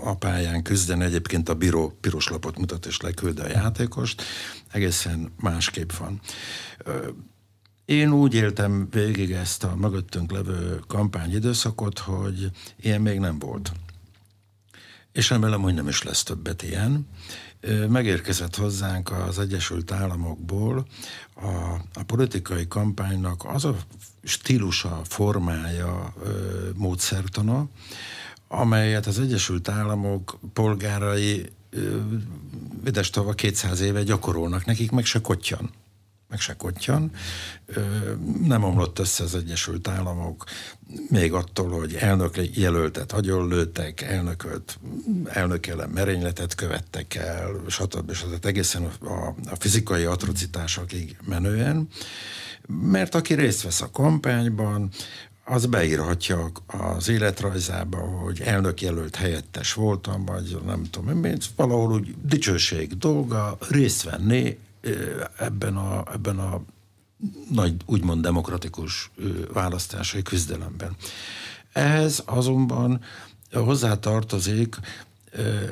a, 0.04 0.16
pályán 0.16 0.64
küzdeni. 0.64 1.04
Egyébként 1.04 1.50
a 1.50 1.54
bíró 1.54 1.98
piros 2.02 2.28
lapot 2.28 2.58
mutat 2.58 2.86
és 2.86 3.02
leküld 3.02 3.40
a 3.40 3.48
játékost. 3.48 4.24
Egészen 4.72 5.32
másképp 5.40 5.92
van. 5.92 6.20
Én 7.90 8.12
úgy 8.12 8.34
éltem 8.34 8.88
végig 8.92 9.32
ezt 9.32 9.64
a 9.64 9.76
mögöttünk 9.76 10.32
levő 10.32 10.80
kampányidőszakot, 10.88 12.00
hogy 12.00 12.52
ilyen 12.82 13.02
még 13.02 13.20
nem 13.20 13.40
volt. 13.40 13.72
és 15.12 15.30
remélem, 15.30 15.62
hogy 15.62 15.74
nem 15.74 15.88
is 15.88 16.04
lesz 16.04 16.24
többet 16.24 16.64
ilyen. 16.64 17.08
Megérkezett 17.88 18.56
hozzánk 18.56 19.12
az 19.12 19.40
Egyesült 19.40 19.92
Államokból 19.92 20.86
a, 21.36 21.48
a 21.94 22.04
politikai 22.06 22.68
kampánynak 22.68 23.46
az 23.46 23.66
a 23.66 23.76
stílusa, 24.24 25.02
formája, 25.04 26.14
módszertana, 26.76 27.68
amelyet 28.48 29.06
az 29.06 29.20
Egyesült 29.20 29.70
Államok 29.70 30.40
polgárai 30.54 31.52
tova 33.12 33.34
200 33.34 33.80
éve 33.80 34.04
gyakorolnak, 34.04 34.66
nekik 34.66 34.92
meg 34.92 35.06
se 35.06 35.22
kottyan 35.22 35.70
meg 36.30 36.40
se 36.40 36.54
kottyan. 36.54 37.12
Nem 38.44 38.64
omlott 38.64 39.00
össze 39.00 39.24
az 39.24 39.36
Egyesült 39.36 39.88
Államok, 39.88 40.44
még 41.10 41.34
attól, 41.34 41.70
hogy 41.70 41.94
elnök 41.94 42.58
jelöltet 42.58 43.12
agyonlőttek, 43.12 44.02
elnököt, 44.02 44.80
elnök 45.26 45.68
ellen 45.68 45.90
merényletet 45.90 46.56
követtek 46.56 47.16
el, 47.16 47.62
stb. 47.68 48.14
stb. 48.14 48.46
egészen 48.46 48.84
a, 48.84 49.12
a, 49.50 49.56
fizikai 49.60 50.04
atrocitásokig 50.04 51.18
menően, 51.26 51.88
mert 52.68 53.16
aki 53.16 53.34
részt 53.34 53.62
vesz 53.62 53.82
a 53.82 53.92
kampányban, 53.92 54.90
az 55.44 55.66
beírhatja 55.66 56.52
az 56.68 57.10
életrajzába, 57.10 57.98
hogy 57.98 58.42
elnökjelölt 58.42 59.16
helyettes 59.16 59.74
voltam, 59.74 60.26
vagy 60.26 60.58
nem 60.66 60.84
tudom, 60.90 61.22
valahol 61.56 61.92
úgy 61.92 62.16
dicsőség 62.24 62.98
dolga 62.98 63.58
részt 63.70 64.04
venni 64.04 64.58
ebben 65.38 65.76
a, 65.76 66.04
ebben 66.14 66.40
a 66.40 66.62
nagy, 67.52 67.76
úgymond 67.86 68.22
demokratikus 68.22 69.12
választási 69.54 70.22
küzdelemben. 70.22 70.96
Ehhez 71.74 72.24
azonban 72.26 73.02
hozzátartozik 73.54 74.76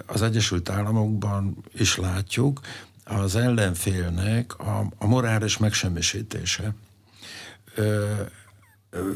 az 0.06 0.22
Egyesült 0.22 0.70
Államokban 0.70 1.58
is 1.74 1.98
látjuk 1.98 2.60
az 3.04 3.36
ellenfélnek 3.36 4.60
a, 4.60 4.88
a 4.98 5.08
morális 5.08 5.58
megsemmisítése 5.58 6.74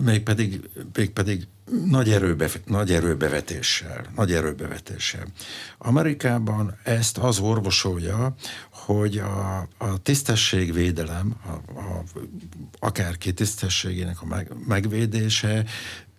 mégpedig, 0.02 0.70
mégpedig 0.94 1.48
nagy, 1.86 2.10
erőbe, 2.10 2.50
nagy 2.66 2.92
erőbevetéssel, 2.92 4.06
nagy 4.16 4.34
erőbevetéssel. 4.34 5.26
Amerikában 5.78 6.78
ezt 6.84 7.18
az 7.18 7.40
orvosolja, 7.40 8.36
hogy 8.72 9.18
a, 9.18 9.68
a 9.78 9.98
tisztességvédelem, 10.02 11.36
a, 11.46 11.80
a, 11.80 12.04
akárki 12.80 13.34
tisztességének 13.34 14.22
a 14.22 14.26
meg, 14.26 14.52
megvédése 14.68 15.66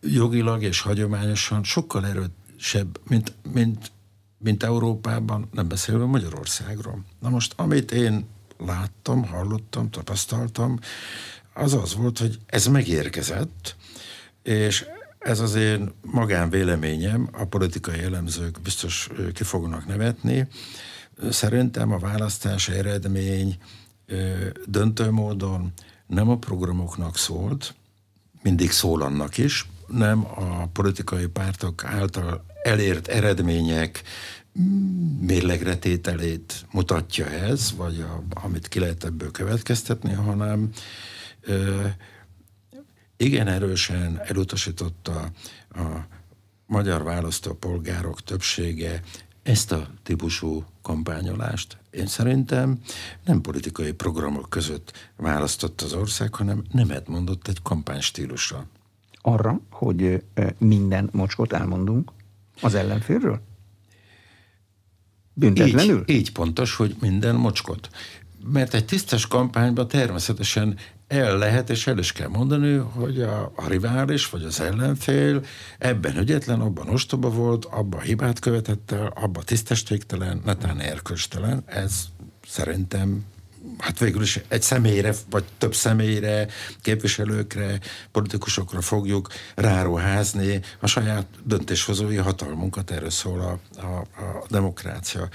jogilag 0.01 0.63
és 0.63 0.81
hagyományosan 0.81 1.65
sokkal 1.65 2.07
erősebb, 2.07 3.01
mint, 3.09 3.33
mint, 3.53 3.93
mint 4.39 4.63
Európában, 4.63 5.49
nem 5.53 5.69
beszélve 5.69 6.05
Magyarországról. 6.05 7.05
Na 7.21 7.29
most, 7.29 7.53
amit 7.57 7.91
én 7.91 8.27
láttam, 8.59 9.25
hallottam, 9.25 9.91
tapasztaltam, 9.91 10.79
az 11.55 11.75
az 11.75 11.95
volt, 11.95 12.19
hogy 12.19 12.39
ez 12.47 12.67
megérkezett, 12.67 13.77
és 14.43 14.85
ez 15.19 15.41
az 15.41 15.55
én 15.55 15.93
magánvéleményem, 16.01 17.29
a 17.33 17.45
politikai 17.45 17.99
elemzők 17.99 18.61
biztos 18.61 19.09
ki 19.33 19.45
fognak 19.45 19.87
nevetni. 19.87 20.49
Szerintem 21.31 21.93
a 21.93 21.99
választási 21.99 22.73
eredmény 22.73 23.57
döntő 24.67 25.11
módon 25.11 25.73
nem 26.07 26.29
a 26.29 26.39
programoknak 26.39 27.17
szólt, 27.17 27.75
mindig 28.43 28.71
szól 28.71 29.03
annak 29.03 29.39
is, 29.39 29.69
nem 29.87 30.27
a 30.35 30.67
politikai 30.67 31.27
pártok 31.27 31.85
által 31.85 32.45
elért 32.63 33.09
eredmények 33.09 34.03
mérlegretételét 35.21 36.67
mutatja 36.71 37.31
ez, 37.31 37.73
vagy 37.77 38.01
a, 38.01 38.23
amit 38.45 38.69
ki 38.69 38.79
lehet 38.79 39.05
ebből 39.05 39.31
következtetni, 39.31 40.13
hanem 40.13 40.71
igen 43.17 43.49
erősen 43.49 44.21
elutasította 44.25 45.31
a 45.71 46.07
magyar 46.67 47.03
választópolgárok 47.03 48.23
többsége 48.23 49.03
ezt 49.43 49.73
a 49.73 49.89
típusú 50.03 50.65
kampányolást. 50.83 51.77
Én 51.91 52.07
szerintem 52.07 52.79
nem 53.25 53.41
politikai 53.41 53.93
programok 53.93 54.51
között 54.51 55.11
választott 55.17 55.81
az 55.81 55.93
ország, 55.93 56.35
hanem 56.35 56.63
nemet 56.71 57.09
mondott 57.09 57.49
egy 57.49 57.63
kampánystílusra. 57.63 58.67
Arra, 59.21 59.61
hogy 59.71 60.25
minden 60.59 61.09
mocskot 61.13 61.53
elmondunk 61.53 62.13
az 62.61 62.75
ellenfélről? 62.75 63.41
Büntetlenül? 65.35 66.05
Így, 66.07 66.17
így 66.17 66.33
pontos, 66.33 66.75
hogy 66.75 66.97
minden 67.01 67.35
mocskot. 67.35 67.91
Mert 68.45 68.75
egy 68.75 68.85
tisztes 68.85 69.27
kampányban 69.27 69.89
természetesen 69.89 70.79
el 71.13 71.39
lehet, 71.39 71.71
és 71.71 71.87
el 71.87 71.99
is 71.99 72.13
kell 72.13 72.29
mondani, 72.29 72.77
hogy 72.77 73.23
a, 73.23 73.53
a 73.57 73.69
rivális 73.69 74.31
vagy 74.31 74.45
az 74.45 74.61
ellenfél 74.61 75.45
ebben 75.79 76.17
ügyetlen, 76.17 76.61
abban 76.61 76.89
ostoba 76.89 77.31
volt, 77.31 77.65
abban 77.65 78.01
hibát 78.01 78.39
követett 78.39 78.91
el, 78.91 79.13
abban 79.15 79.43
tisztességtelen, 79.45 80.43
netán 80.45 80.81
erköstelen. 80.81 81.63
Ez 81.67 82.05
szerintem 82.47 83.25
hát 83.79 83.99
végül 83.99 84.23
is 84.23 84.41
egy 84.49 84.63
személyre, 84.63 85.15
vagy 85.31 85.45
több 85.59 85.75
személyre, 85.75 86.47
képviselőkre, 86.81 87.81
politikusokra 88.13 88.81
fogjuk 88.81 89.29
ráruházni 89.55 90.61
a 90.81 90.87
saját 90.87 91.27
döntéshozói 91.45 92.17
hatalmunkat, 92.17 92.91
erről 92.91 93.11
szól 93.11 93.41
a, 93.41 93.81
a, 93.81 94.01
a 94.01 94.47
demokrácia. 94.49 95.29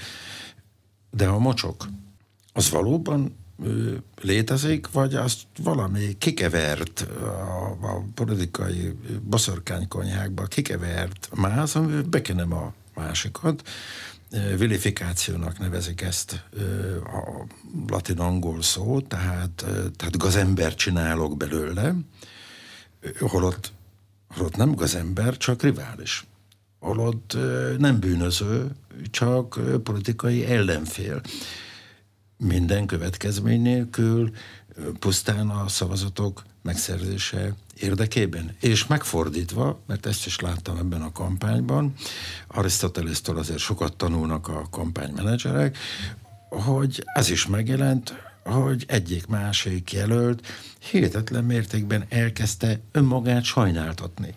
De 1.10 1.26
a 1.26 1.38
mocsok, 1.38 1.88
az 2.52 2.70
valóban 2.70 3.36
létezik, 4.20 4.90
vagy 4.90 5.14
azt 5.14 5.38
valami 5.62 6.16
kikevert 6.18 7.00
a, 7.20 7.76
a 7.80 8.04
politikai 8.14 8.94
boszorkánykonyhákba, 9.22 10.44
kikevert 10.44 11.28
máz, 11.34 11.76
ami 11.76 12.02
bekenem 12.02 12.52
a 12.52 12.72
másikat. 12.94 13.68
Vilifikációnak 14.56 15.58
nevezik 15.58 16.00
ezt 16.00 16.44
a 17.04 17.44
latin-angol 17.88 18.62
szó, 18.62 19.00
tehát, 19.00 19.64
tehát 19.96 20.16
gazember 20.16 20.74
csinálok 20.74 21.36
belőle, 21.36 21.94
holott, 23.18 23.72
holott 24.28 24.56
nem 24.56 24.74
gazember, 24.74 25.36
csak 25.36 25.62
rivális. 25.62 26.26
Holott 26.78 27.36
nem 27.78 28.00
bűnöző, 28.00 28.70
csak 29.10 29.60
politikai 29.82 30.46
ellenfél 30.46 31.20
minden 32.38 32.86
következmény 32.86 33.62
nélkül, 33.62 34.30
pusztán 34.98 35.48
a 35.48 35.68
szavazatok 35.68 36.42
megszerzése 36.62 37.54
érdekében. 37.80 38.56
És 38.60 38.86
megfordítva, 38.86 39.80
mert 39.86 40.06
ezt 40.06 40.26
is 40.26 40.40
láttam 40.40 40.76
ebben 40.76 41.02
a 41.02 41.12
kampányban, 41.12 41.94
Arisztotelésztől 42.46 43.38
azért 43.38 43.58
sokat 43.58 43.96
tanulnak 43.96 44.48
a 44.48 44.66
kampánymenedzserek, 44.70 45.78
hogy 46.48 47.02
ez 47.14 47.30
is 47.30 47.46
megjelent, 47.46 48.14
hogy 48.44 48.84
egyik 48.86 49.26
másik 49.26 49.92
jelölt 49.92 50.46
hihetetlen 50.90 51.44
mértékben 51.44 52.04
elkezdte 52.08 52.80
önmagát 52.92 53.44
sajnáltatni. 53.44 54.34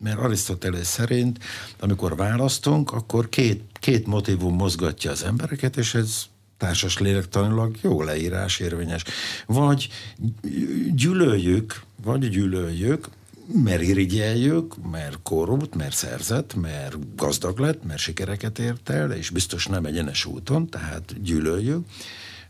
Mert 0.00 0.18
Arisztotelész 0.18 0.88
szerint, 0.88 1.38
amikor 1.80 2.16
választunk, 2.16 2.92
akkor 2.92 3.28
két, 3.28 3.62
két 3.72 4.06
motivum 4.06 4.54
mozgatja 4.54 5.10
az 5.10 5.24
embereket, 5.24 5.76
és 5.76 5.94
ez 5.94 6.29
társas 6.60 6.98
lélektanilag 6.98 7.76
jó 7.82 8.02
leírás 8.02 8.58
érvényes. 8.58 9.04
Vagy 9.46 9.88
gyűlöljük, 10.94 11.80
vagy 12.02 12.28
gyűlöljük, 12.28 13.08
mert 13.64 13.82
irigyeljük, 13.82 14.90
mert 14.90 15.18
korrupt, 15.22 15.74
mert 15.74 15.94
szerzett, 15.94 16.54
mert 16.54 17.16
gazdag 17.16 17.58
lett, 17.58 17.84
mert 17.84 18.00
sikereket 18.00 18.58
ért 18.58 18.88
el, 18.88 19.12
és 19.12 19.30
biztos 19.30 19.66
nem 19.66 19.84
egyenes 19.84 20.24
úton, 20.24 20.68
tehát 20.68 21.22
gyűlöljük, 21.22 21.86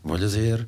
vagy 0.01 0.23
azért 0.23 0.63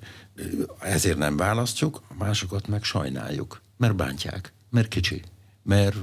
ezért 0.80 1.18
nem 1.18 1.38
választjuk, 1.38 2.02
a 2.08 2.14
másokat 2.18 2.68
meg 2.68 2.84
sajnáljuk, 2.84 3.62
mert 3.78 3.96
bántják, 3.96 4.54
mert 4.70 4.88
kicsi, 4.88 5.22
mert 5.64 5.96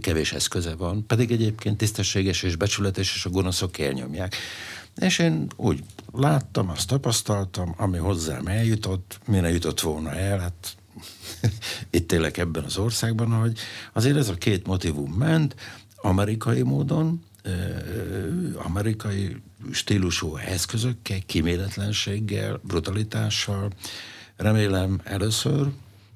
kevés 0.00 0.32
eszköze 0.32 0.74
van, 0.74 1.06
pedig 1.06 1.30
egyébként 1.30 1.76
tisztességes 1.76 2.42
és 2.42 2.56
becsületes, 2.56 3.14
és 3.14 3.24
a 3.24 3.30
gonoszok 3.30 3.78
elnyomják. 3.78 4.36
És 4.98 5.18
én 5.18 5.46
úgy 5.56 5.84
láttam, 6.12 6.68
azt 6.68 6.88
tapasztaltam, 6.88 7.74
ami 7.76 7.98
hozzám 7.98 8.46
eljutott, 8.46 9.18
mire 9.26 9.50
jutott 9.50 9.80
volna 9.80 10.12
el, 10.14 10.38
hát 10.38 10.76
itt 11.90 12.12
élek 12.12 12.36
ebben 12.36 12.64
az 12.64 12.76
országban, 12.76 13.30
hogy 13.30 13.58
azért 13.92 14.16
ez 14.16 14.28
a 14.28 14.34
két 14.34 14.66
motivum 14.66 15.12
ment, 15.12 15.54
amerikai 15.96 16.62
módon, 16.62 17.24
amerikai 18.54 19.36
stílusú 19.72 20.36
eszközökkel, 20.36 21.18
kiméletlenséggel, 21.26 22.60
brutalitással. 22.62 23.70
Remélem 24.36 25.00
először 25.04 25.68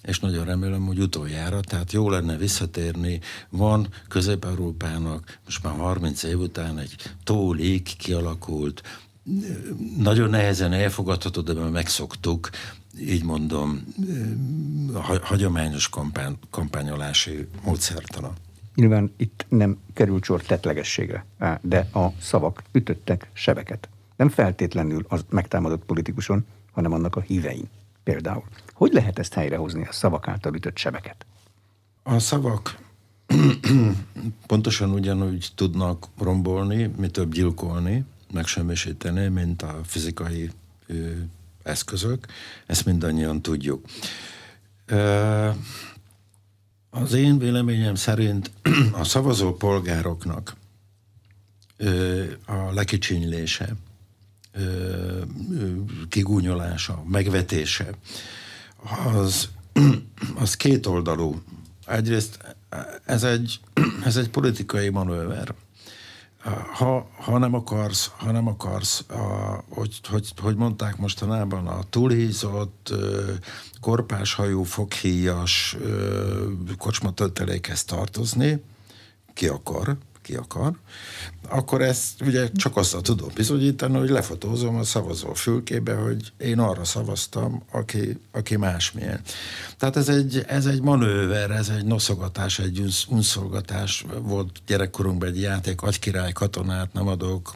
és 0.03 0.21
nagyon 0.21 0.45
remélem, 0.45 0.87
hogy 0.87 0.99
utoljára, 0.99 1.61
tehát 1.61 1.93
jó 1.93 2.11
lenne 2.11 2.37
visszatérni, 2.37 3.21
van 3.49 3.89
Közép-Európának 4.09 5.39
most 5.45 5.63
már 5.63 5.77
30 5.77 6.23
év 6.23 6.39
után 6.39 6.79
egy 6.79 6.95
tó 7.25 7.53
lég 7.53 7.97
kialakult, 7.97 8.83
nagyon 9.97 10.31
nehezen 10.31 10.73
elfogadható, 10.73 11.41
de 11.41 11.53
megszoktuk, 11.53 12.51
így 13.01 13.25
mondom, 13.25 13.85
hagyományos 15.23 15.89
kampány, 15.89 16.39
kampányolási 16.51 17.47
módszertana. 17.65 18.33
Nyilván 18.75 19.13
itt 19.17 19.47
nem 19.49 19.79
került 19.93 20.25
sor 20.25 20.43
tetlegességre, 20.43 21.27
de 21.61 21.89
a 21.93 22.07
szavak 22.21 22.63
ütöttek 22.73 23.31
sebeket. 23.33 23.89
Nem 24.17 24.29
feltétlenül 24.29 25.05
az 25.09 25.25
megtámadott 25.31 25.85
politikuson, 25.85 26.47
hanem 26.73 26.93
annak 26.93 27.17
a 27.17 27.21
hívein 27.21 27.69
például. 28.05 28.45
Hogy 28.83 28.93
lehet 28.93 29.19
ezt 29.19 29.35
helyrehozni, 29.35 29.87
a 29.87 29.93
szavak 29.93 30.29
által 30.29 30.55
ütött 30.55 30.77
sebeket? 30.77 31.27
A 32.03 32.19
szavak 32.19 32.79
pontosan 34.47 34.91
ugyanúgy 34.91 35.49
tudnak 35.55 36.07
rombolni, 36.19 36.91
mi 36.97 37.09
több 37.09 37.33
gyilkolni, 37.33 38.05
megsemmisíteni, 38.33 39.29
mint 39.29 39.63
a 39.63 39.81
fizikai 39.85 40.51
ö, 40.87 41.11
eszközök. 41.63 42.27
Ezt 42.67 42.85
mindannyian 42.85 43.43
tudjuk. 43.43 43.85
Ö, 44.87 45.49
az 46.91 47.13
én 47.13 47.39
véleményem 47.39 47.95
szerint 47.95 48.51
a 49.01 49.05
szavazó 49.05 49.55
polgároknak 49.55 50.57
ö, 51.77 52.25
a 52.47 52.73
lekicsinylése, 52.73 53.75
kigúnyolása, 56.09 57.03
megvetése, 57.07 57.95
az, 59.15 59.49
az 60.43 60.55
kétoldalú. 60.55 61.43
Egyrészt 61.87 62.57
ez 63.05 63.23
egy, 63.23 63.61
ez 64.05 64.17
egy 64.17 64.31
politikai 64.31 64.89
manőver. 64.89 65.55
Ha, 66.75 67.09
ha 67.17 67.39
nem 67.39 67.55
akarsz, 67.55 68.11
ha 68.17 68.33
nem 68.33 68.47
akarsz, 68.47 69.05
a, 69.09 69.65
hogy, 69.69 70.01
hogy, 70.09 70.33
hogy 70.41 70.57
mondták 70.57 70.97
mostanában, 70.97 71.67
a 71.67 71.83
túlhízott, 71.91 72.95
korpáshajú, 73.81 74.63
foghíjas 74.63 75.77
kocsmatöltelékhez 76.79 77.85
tartozni, 77.85 78.63
ki 79.35 79.49
akar, 79.49 79.97
ki 80.23 80.35
akar, 80.35 80.73
akkor 81.49 81.83
ezt 81.83 82.23
ugye 82.23 82.49
csak 82.53 82.77
azzal 82.77 83.01
tudom 83.01 83.31
bizonyítani, 83.35 83.99
hogy 83.99 84.09
lefotózom 84.09 84.77
a 84.77 84.85
szavazó 84.85 85.33
fülkébe, 85.33 85.95
hogy 85.95 86.33
én 86.39 86.59
arra 86.59 86.85
szavaztam, 86.85 87.63
aki, 87.71 88.19
aki 88.33 88.57
másmilyen. 88.57 89.21
Tehát 89.79 89.97
ez 89.97 90.09
egy, 90.09 90.45
ez 90.47 90.67
egy 90.67 90.81
manőver, 90.81 91.51
ez 91.51 91.69
egy 91.69 91.85
noszogatás, 91.85 92.59
egy 92.59 93.07
unszolgatás 93.09 94.05
volt 94.21 94.61
gyerekkorunkban 94.67 95.29
egy 95.29 95.41
játék, 95.41 95.83
agykirály 95.83 96.33
katonát 96.33 96.93
nem 96.93 97.09
adok, 97.09 97.55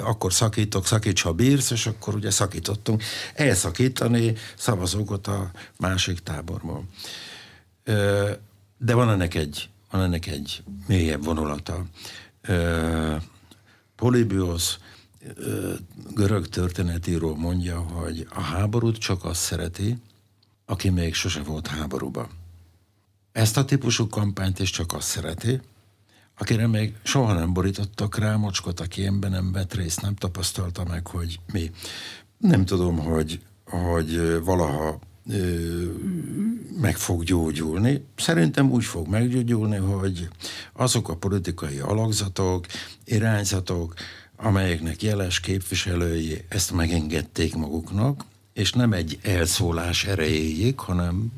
akkor 0.00 0.32
szakítok, 0.32 0.86
szakíts, 0.86 1.22
ha 1.22 1.32
bírsz, 1.32 1.70
és 1.70 1.86
akkor 1.86 2.14
ugye 2.14 2.30
szakítottunk. 2.30 3.02
Elszakítani 3.34 4.34
szavazókat 4.56 5.26
a 5.26 5.50
másik 5.78 6.18
táborból. 6.18 6.84
De 8.78 8.94
van 8.94 9.10
ennek 9.10 9.34
egy 9.34 9.68
van 9.90 10.02
ennek 10.02 10.26
egy 10.26 10.62
mélyebb 10.86 11.24
vonulata. 11.24 11.84
Polybiosz 13.96 14.78
görög 16.14 16.48
történetíró 16.48 17.34
mondja, 17.34 17.78
hogy 17.78 18.26
a 18.30 18.40
háborút 18.40 18.98
csak 18.98 19.24
azt 19.24 19.40
szereti, 19.40 19.96
aki 20.66 20.88
még 20.88 21.14
sose 21.14 21.42
volt 21.42 21.66
háborúba. 21.66 22.28
Ezt 23.32 23.56
a 23.56 23.64
típusú 23.64 24.08
kampányt 24.08 24.58
is 24.58 24.70
csak 24.70 24.92
azt 24.92 25.08
szereti, 25.08 25.60
akire 26.38 26.66
még 26.66 26.94
soha 27.02 27.32
nem 27.32 27.52
borítottak 27.52 28.18
rá 28.18 28.36
mocskot, 28.36 28.80
aki 28.80 29.06
ebben 29.06 29.30
nem 29.30 29.52
vett 29.52 29.74
részt, 29.74 30.00
nem 30.00 30.14
tapasztalta 30.14 30.84
meg, 30.84 31.06
hogy 31.06 31.40
mi. 31.52 31.70
Nem 32.38 32.64
tudom, 32.64 32.98
hogy, 32.98 33.40
hogy 33.64 34.40
valaha 34.44 34.98
meg 36.80 36.96
fog 36.96 37.24
gyógyulni. 37.24 38.04
Szerintem 38.16 38.70
úgy 38.70 38.84
fog 38.84 39.08
meggyógyulni, 39.08 39.76
hogy 39.76 40.28
azok 40.72 41.08
a 41.08 41.16
politikai 41.16 41.78
alakzatok, 41.78 42.66
irányzatok, 43.04 43.94
amelyeknek 44.36 45.02
jeles 45.02 45.40
képviselői 45.40 46.44
ezt 46.48 46.72
megengedték 46.72 47.54
maguknak, 47.54 48.24
és 48.52 48.72
nem 48.72 48.92
egy 48.92 49.18
elszólás 49.22 50.04
erejéig, 50.04 50.78
hanem 50.78 51.32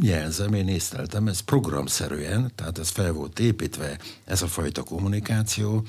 jelzem, 0.00 0.54
én 0.54 0.68
észleltem, 0.68 1.28
ez 1.28 1.40
programszerűen, 1.40 2.52
tehát 2.54 2.78
ez 2.78 2.88
fel 2.88 3.12
volt 3.12 3.38
építve, 3.38 3.98
ez 4.24 4.42
a 4.42 4.46
fajta 4.46 4.82
kommunikáció, 4.82 5.84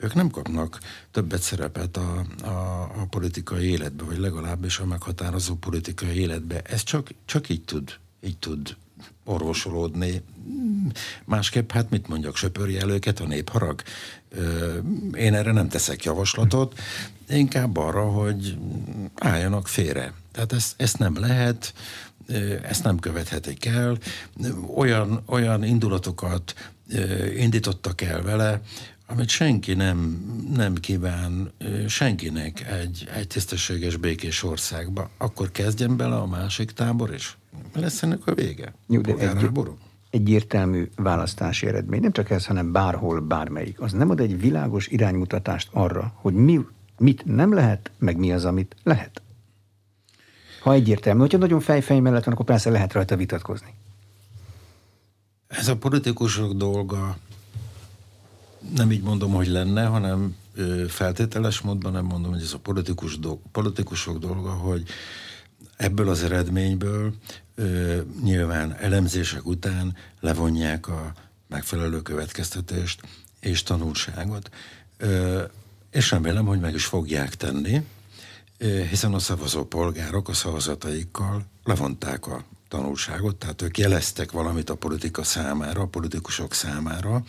ők 0.00 0.14
nem 0.14 0.30
kapnak 0.30 0.80
többet 1.10 1.42
szerepet 1.42 1.96
a, 1.96 2.24
a, 2.42 2.80
a 2.82 3.06
politikai 3.10 3.68
életbe, 3.70 4.04
vagy 4.04 4.18
legalábbis 4.18 4.78
a 4.78 4.86
meghatározó 4.86 5.54
politikai 5.54 6.16
életbe. 6.16 6.60
Ez 6.62 6.82
csak, 6.82 7.10
csak 7.24 7.48
így 7.48 7.64
tud, 7.64 7.96
így 8.20 8.38
tud 8.38 8.76
orvosolódni. 9.24 10.22
Másképp, 11.24 11.70
hát 11.70 11.90
mit 11.90 12.08
mondjak, 12.08 12.36
söpörje 12.36 12.80
el 12.80 12.90
őket 12.90 13.20
a 13.20 13.26
népharag? 13.26 13.82
Én 15.12 15.34
erre 15.34 15.52
nem 15.52 15.68
teszek 15.68 16.04
javaslatot, 16.04 16.78
inkább 17.28 17.76
arra, 17.76 18.04
hogy 18.04 18.58
álljanak 19.14 19.68
félre. 19.68 20.12
Tehát 20.32 20.52
ezt, 20.52 20.74
ezt 20.76 20.98
nem 20.98 21.18
lehet, 21.18 21.74
ezt 22.62 22.84
nem 22.84 22.98
követhetik 22.98 23.64
el. 23.64 23.98
Olyan, 24.74 25.22
olyan 25.26 25.64
indulatokat 25.64 26.54
indítottak 27.36 28.00
el 28.00 28.22
vele, 28.22 28.60
amit 29.10 29.28
senki 29.28 29.74
nem, 29.74 29.98
nem 30.54 30.74
kíván 30.74 31.52
senkinek 31.88 32.66
egy, 32.68 33.08
egy 33.14 33.26
tisztességes, 33.26 33.96
békés 33.96 34.42
országba, 34.42 35.10
akkor 35.18 35.50
kezdjen 35.50 35.96
bele 35.96 36.16
a 36.16 36.26
másik 36.26 36.70
tábor 36.70 37.14
is. 37.14 37.38
Lesz 37.74 38.02
ennek 38.02 38.26
a 38.26 38.34
vége. 38.34 38.74
Jó, 38.86 39.00
de 39.00 39.14
egy, 39.14 39.50
egyértelmű 40.10 40.90
választási 40.96 41.66
eredmény, 41.66 42.00
nem 42.00 42.12
csak 42.12 42.30
ez, 42.30 42.46
hanem 42.46 42.72
bárhol, 42.72 43.20
bármelyik. 43.20 43.80
Az 43.80 43.92
nem 43.92 44.10
ad 44.10 44.20
egy 44.20 44.40
világos 44.40 44.86
iránymutatást 44.86 45.68
arra, 45.72 46.12
hogy 46.14 46.34
mi, 46.34 46.60
mit 46.98 47.24
nem 47.24 47.54
lehet, 47.54 47.90
meg 47.98 48.16
mi 48.16 48.32
az, 48.32 48.44
amit 48.44 48.76
lehet. 48.82 49.22
Ha 50.60 50.72
egyértelmű, 50.72 51.20
hogyha 51.20 51.38
nagyon 51.38 51.60
fejfej 51.60 52.00
mellett 52.00 52.24
van, 52.24 52.34
akkor 52.34 52.46
persze 52.46 52.70
lehet 52.70 52.92
rajta 52.92 53.16
vitatkozni. 53.16 53.74
Ez 55.46 55.68
a 55.68 55.76
politikusok 55.76 56.52
dolga, 56.52 57.16
nem 58.74 58.92
így 58.92 59.02
mondom, 59.02 59.32
hogy 59.32 59.46
lenne, 59.46 59.84
hanem 59.84 60.36
feltételes 60.88 61.60
módban 61.60 61.92
nem 61.92 62.04
mondom, 62.04 62.32
hogy 62.32 62.42
ez 62.42 62.52
a 62.52 62.58
politikus 62.58 63.18
dolg, 63.18 63.38
politikusok 63.52 64.18
dolga, 64.18 64.50
hogy 64.50 64.82
ebből 65.76 66.08
az 66.08 66.22
eredményből 66.22 67.14
nyilván 68.22 68.74
elemzések 68.74 69.46
után 69.46 69.96
levonják 70.20 70.88
a 70.88 71.12
megfelelő 71.48 72.02
következtetést 72.02 73.00
és 73.40 73.62
tanulságot. 73.62 74.50
És 75.90 76.10
remélem, 76.10 76.46
hogy 76.46 76.60
meg 76.60 76.74
is 76.74 76.84
fogják 76.84 77.34
tenni, 77.34 77.86
hiszen 78.90 79.14
a 79.14 79.18
szavazó 79.18 79.64
polgárok 79.64 80.28
a 80.28 80.32
szavazataikkal 80.32 81.44
levonták 81.64 82.26
a 82.26 82.44
tanulságot, 82.68 83.36
tehát 83.36 83.62
ők 83.62 83.78
jeleztek 83.78 84.32
valamit 84.32 84.70
a 84.70 84.74
politika 84.74 85.22
számára, 85.22 85.80
a 85.80 85.86
politikusok 85.86 86.54
számára, 86.54 87.24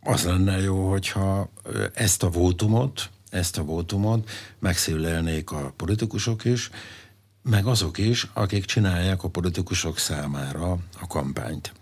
az 0.00 0.24
lenne 0.24 0.60
jó, 0.60 0.90
hogyha 0.90 1.50
ezt 1.94 2.22
a 2.22 2.30
vótumot, 2.30 3.10
ezt 3.30 3.58
a 3.58 3.64
vótumot 3.64 4.30
megszívlelnék 4.58 5.50
a 5.50 5.72
politikusok 5.76 6.44
is, 6.44 6.70
meg 7.42 7.66
azok 7.66 7.98
is, 7.98 8.30
akik 8.32 8.64
csinálják 8.64 9.22
a 9.24 9.28
politikusok 9.28 9.98
számára 9.98 10.70
a 11.00 11.06
kampányt. 11.08 11.72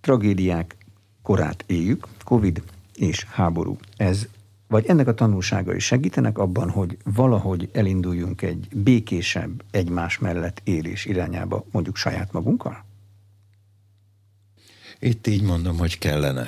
Tragédiák 0.00 0.76
korát 1.22 1.64
éljük, 1.66 2.06
Covid 2.24 2.62
és 2.94 3.24
háború. 3.24 3.78
Ez 3.96 4.26
vagy 4.68 4.86
ennek 4.86 5.06
a 5.06 5.14
tanulságai 5.14 5.78
segítenek 5.78 6.38
abban, 6.38 6.70
hogy 6.70 6.96
valahogy 7.04 7.68
elinduljunk 7.72 8.42
egy 8.42 8.68
békésebb 8.72 9.62
egymás 9.70 10.18
mellett 10.18 10.60
élés 10.64 11.04
irányába, 11.04 11.64
mondjuk 11.70 11.96
saját 11.96 12.32
magunkkal? 12.32 12.84
Itt 15.00 15.26
így 15.26 15.42
mondom, 15.42 15.78
hogy 15.78 15.98
kellene. 15.98 16.46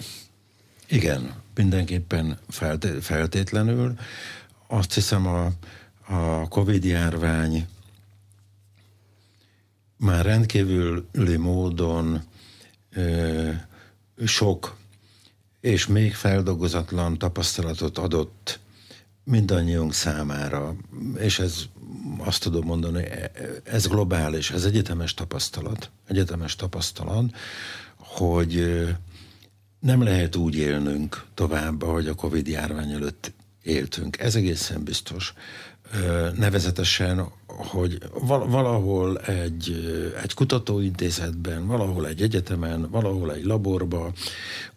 Igen, 0.88 1.34
mindenképpen 1.55 2.38
felté- 2.48 3.05
feltétlenül. 3.05 3.98
Azt 4.66 4.94
hiszem 4.94 5.26
a, 5.26 5.51
a 6.14 6.48
Covid 6.48 6.84
járvány 6.84 7.66
már 9.96 10.24
rendkívüli 10.24 11.36
módon 11.36 12.22
ö, 12.92 13.51
sok 14.24 14.78
és 15.61 15.86
még 15.86 16.14
feldolgozatlan 16.14 17.18
tapasztalatot 17.18 17.98
adott 17.98 18.61
mindannyiunk 19.24 19.94
számára, 19.94 20.74
és 21.18 21.38
ez 21.38 21.62
azt 22.18 22.42
tudom 22.42 22.64
mondani, 22.64 23.05
ez 23.64 23.86
globális, 23.86 24.51
ez 24.51 24.64
egyetemes 24.64 25.14
tapasztalat, 25.14 25.90
egyetemes 26.07 26.57
tapasztalat, 26.57 27.24
hogy 28.16 28.84
nem 29.80 30.02
lehet 30.02 30.36
úgy 30.36 30.56
élnünk 30.56 31.24
tovább, 31.34 31.82
ahogy 31.82 32.06
a 32.06 32.14
Covid 32.14 32.48
járvány 32.48 32.92
előtt 32.92 33.32
éltünk. 33.62 34.18
Ez 34.18 34.34
egészen 34.34 34.84
biztos. 34.84 35.34
Nevezetesen, 36.36 37.28
hogy 37.46 37.98
valahol 38.26 39.18
egy, 39.18 39.92
egy 40.22 40.34
kutatóintézetben, 40.34 41.66
valahol 41.66 42.06
egy 42.06 42.22
egyetemen, 42.22 42.90
valahol 42.90 43.34
egy 43.34 43.44
laborba, 43.44 44.12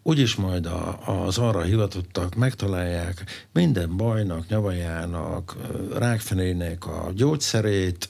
úgyis 0.02 0.34
majd 0.34 0.66
a, 0.66 1.00
az 1.24 1.38
arra 1.38 1.62
hivatottak 1.62 2.34
megtalálják 2.34 3.24
minden 3.52 3.96
bajnak, 3.96 4.48
nyavajának, 4.48 5.56
rákfenének 5.92 6.86
a 6.86 7.10
gyógyszerét, 7.14 8.08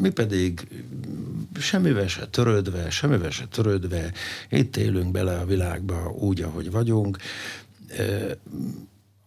mi 0.00 0.10
pedig 0.10 0.68
semmivel 1.60 2.08
se 2.08 2.26
törődve, 2.26 2.90
semmivel 2.90 3.30
se 3.30 3.46
törődve, 3.46 4.12
itt 4.48 4.76
élünk 4.76 5.10
bele 5.10 5.38
a 5.38 5.46
világba 5.46 6.10
úgy, 6.10 6.40
ahogy 6.40 6.70
vagyunk. 6.70 7.18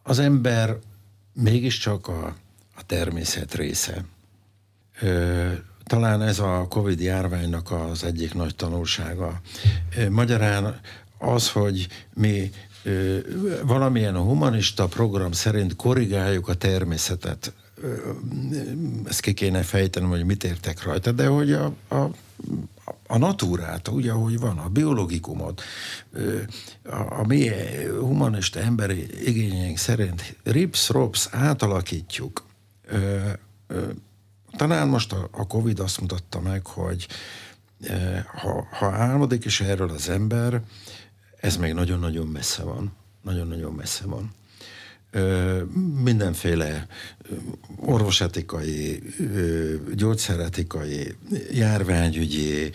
Az 0.08 0.20
ember 0.20 0.78
mégiscsak 1.34 2.08
a, 2.08 2.36
a 2.76 2.86
természet 2.86 3.54
része. 3.54 4.06
Talán 5.84 6.22
ez 6.22 6.40
a 6.40 6.66
Covid 6.70 7.00
járványnak 7.02 7.72
az 7.72 8.04
egyik 8.04 8.34
nagy 8.34 8.56
tanulsága. 8.56 9.42
Magyarán 10.10 10.80
az, 11.18 11.52
hogy 11.52 11.88
mi 12.14 12.52
valamilyen 13.64 14.18
humanista 14.18 14.88
program 14.88 15.32
szerint 15.32 15.76
korrigáljuk 15.76 16.48
a 16.48 16.54
természetet, 16.54 17.54
ezt 19.06 19.20
ki 19.20 19.34
kéne 19.34 19.62
fejtenem, 19.62 20.10
hogy 20.10 20.26
mit 20.26 20.44
értek 20.44 20.84
rajta, 20.84 21.12
de 21.12 21.28
hogy 21.28 21.54
a, 21.54 21.66
a, 21.90 22.10
a 23.08 23.18
natúrát, 23.18 23.88
úgy, 23.88 24.08
ahogy 24.08 24.40
van, 24.40 24.58
a 24.58 24.70
biologikumot, 24.70 25.62
a, 26.84 27.20
a 27.20 27.26
mi 27.26 27.50
humanista 28.00 28.60
emberi 28.60 29.28
igényeink 29.28 29.78
szerint 29.78 30.36
rips-rops 30.44 31.28
átalakítjuk. 31.32 32.46
Talán 34.58 34.88
most 34.88 35.14
a, 35.14 35.28
a 35.32 35.48
Covid 35.48 35.80
azt 35.80 36.02
mutatta 36.02 36.42
meg, 36.42 36.66
hogy 36.66 37.08
ha, 38.42 38.68
ha 38.72 38.86
álmodik 38.86 39.46
is 39.46 39.62
erről 39.62 39.90
az 39.90 40.10
ember, 40.10 40.62
ez 41.40 41.58
még 41.58 41.74
nagyon-nagyon 41.74 42.28
messze 42.28 42.64
van. 42.64 42.94
Nagyon-nagyon 43.22 43.74
messze 43.74 44.06
van 44.06 44.32
mindenféle 46.04 46.88
orvosetikai, 47.76 49.04
gyógyszeretikai, 49.94 51.16
járványügyi, 51.52 52.72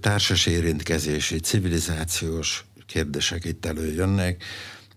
társas 0.00 0.46
érintkezési, 0.46 1.40
civilizációs 1.40 2.64
kérdések 2.86 3.44
itt 3.44 3.66
előjönnek, 3.66 4.44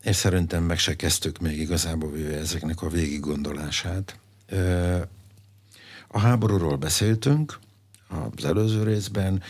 és 0.04 0.16
szerintem 0.16 0.64
meg 0.64 0.80
se 0.80 0.96
kezdtük 0.96 1.40
még 1.40 1.60
igazából 1.60 2.18
ezeknek 2.18 2.82
a 2.82 2.90
végig 2.90 3.20
gondolását. 3.20 4.20
A 6.08 6.20
háborúról 6.20 6.76
beszéltünk 6.78 7.60
az 8.36 8.46
előző 8.46 8.84
részben, 8.84 9.42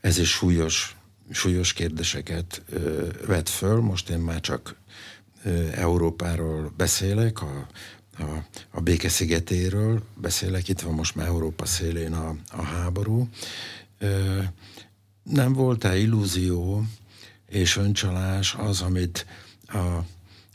ez 0.00 0.18
is 0.18 0.30
súlyos, 0.30 0.96
súlyos 1.30 1.72
kérdéseket 1.72 2.62
vet 3.26 3.48
föl, 3.48 3.80
most 3.80 4.08
én 4.10 4.18
már 4.18 4.40
csak 4.40 4.74
Európáról 5.74 6.72
beszélek, 6.76 7.42
a, 7.42 7.66
a, 8.18 8.44
a 8.70 8.80
békeszigetéről 8.80 10.02
beszélek, 10.14 10.68
itt 10.68 10.80
van 10.80 10.94
most 10.94 11.14
már 11.14 11.26
Európa 11.26 11.66
szélén 11.66 12.12
a, 12.12 12.36
a 12.50 12.62
háború. 12.62 13.28
Nem 15.22 15.52
volt-e 15.52 15.96
illúzió 15.96 16.84
és 17.48 17.76
öncsalás 17.76 18.54
az, 18.54 18.80
amit 18.80 19.26
a, 19.66 19.78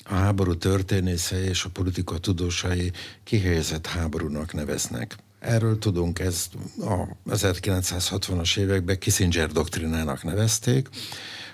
a 0.03 0.13
háború 0.13 0.57
történésze 0.57 1.43
és 1.43 1.63
a 1.63 1.69
politika 1.69 2.17
tudósai 2.17 2.91
kihelyezett 3.23 3.87
háborúnak 3.87 4.53
neveznek. 4.53 5.15
Erről 5.39 5.79
tudunk, 5.79 6.19
ez 6.19 6.47
a 6.79 7.29
1960-as 7.29 8.57
években 8.57 8.99
Kissinger 8.99 9.51
doktrinának 9.51 10.23
nevezték, 10.23 10.89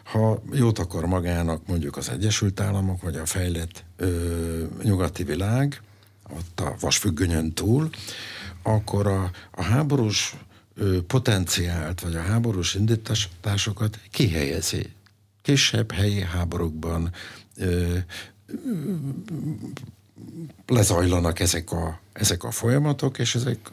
ha 0.04 0.42
jót 0.52 0.80
akar 0.80 1.06
magának 1.06 1.68
mondjuk 1.68 1.98
az 1.98 2.10
Egyesült 2.10 2.60
Államok, 2.60 3.02
vagy 3.02 3.16
a 3.16 3.26
fejlett 3.26 3.84
ö, 3.98 4.66
nyugati 4.84 5.24
világ, 5.24 5.82
ott 6.38 6.60
a 6.60 6.76
vasfüggönyön 6.80 7.54
túl, 7.54 7.90
akkor 8.64 9.08
a, 9.08 9.32
a 9.52 9.64
háborús 9.64 10.36
ö, 10.76 11.02
potenciált, 11.02 12.02
vagy 12.02 12.16
a 12.16 12.22
háborús 12.22 12.76
indításokat 12.76 14.00
kihelyezi. 14.12 14.90
Kisebb 15.42 15.92
helyi 15.92 16.22
háborúkban 16.22 17.14
ö, 17.58 17.98
lezajlanak 20.68 21.40
ezek 21.40 21.72
a, 21.72 22.00
ezek 22.14 22.44
a 22.44 22.52
folyamatok, 22.52 23.20
és 23.20 23.36
ezek, 23.36 23.72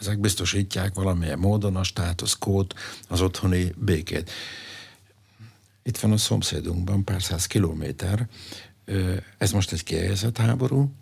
ezek 0.00 0.18
biztosítják 0.18 0.94
valamilyen 0.94 1.38
módon 1.38 1.76
a 1.76 1.82
státuszkót, 1.82 2.74
az 3.08 3.20
otthoni 3.20 3.72
békét. 3.76 4.30
Itt 5.88 5.98
van 5.98 6.12
a 6.12 6.16
szomszédunkban, 6.16 7.04
pár 7.04 7.22
száz 7.22 7.46
kilométer. 7.46 8.28
Ez 9.38 9.50
most 9.50 9.72
egy 9.72 9.84
kihelyezett 9.84 10.36
háború, 10.36 10.92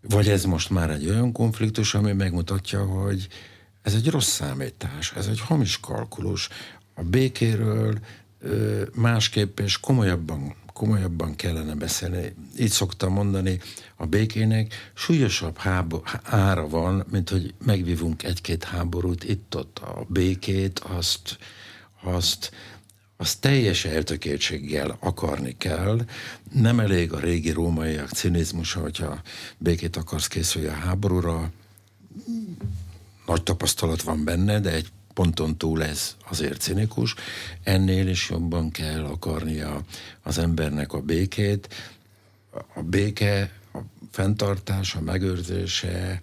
vagy 0.00 0.28
ez 0.28 0.44
most 0.44 0.70
már 0.70 0.90
egy 0.90 1.08
olyan 1.08 1.32
konfliktus, 1.32 1.94
ami 1.94 2.12
megmutatja, 2.12 2.84
hogy 2.84 3.28
ez 3.82 3.94
egy 3.94 4.08
rossz 4.10 4.28
számítás, 4.28 5.12
ez 5.12 5.26
egy 5.26 5.40
hamis 5.40 5.80
kalkulus. 5.80 6.48
A 6.94 7.02
békéről 7.02 7.98
másképp 8.94 9.60
és 9.60 9.80
komolyabban, 9.80 10.54
komolyabban 10.72 11.36
kellene 11.36 11.74
beszélni. 11.74 12.34
Így 12.58 12.70
szoktam 12.70 13.12
mondani, 13.12 13.60
a 13.96 14.06
békének 14.06 14.90
súlyosabb 14.94 15.56
hábo- 15.56 16.20
ára 16.22 16.68
van, 16.68 17.04
mint 17.10 17.28
hogy 17.30 17.54
megvívunk 17.64 18.22
egy-két 18.22 18.64
háborút 18.64 19.24
itt-ott. 19.24 19.78
A 19.78 20.04
békét 20.08 20.78
azt, 20.78 21.38
azt 22.02 22.50
az 23.20 23.34
teljes 23.34 23.84
eltökéltséggel 23.84 24.96
akarni 25.00 25.54
kell. 25.56 26.00
Nem 26.52 26.80
elég 26.80 27.12
a 27.12 27.18
régi 27.18 27.50
rómaiak 27.50 28.08
cinizmusa, 28.08 28.80
hogyha 28.80 29.22
békét 29.58 29.96
akarsz 29.96 30.26
készülni 30.26 30.68
a 30.68 30.72
háborúra. 30.72 31.50
Nagy 33.26 33.42
tapasztalat 33.42 34.02
van 34.02 34.24
benne, 34.24 34.60
de 34.60 34.72
egy 34.72 34.88
ponton 35.14 35.56
túl 35.56 35.84
ez 35.84 36.16
azért 36.28 36.60
cinikus. 36.60 37.14
Ennél 37.62 38.08
is 38.08 38.30
jobban 38.30 38.70
kell 38.70 39.04
akarnia 39.04 39.80
az 40.22 40.38
embernek 40.38 40.92
a 40.92 41.00
békét. 41.00 41.68
A 42.74 42.82
béke, 42.82 43.52
a 43.72 43.78
fenntartás, 44.10 44.94
a 44.94 45.00
megőrzése, 45.00 46.22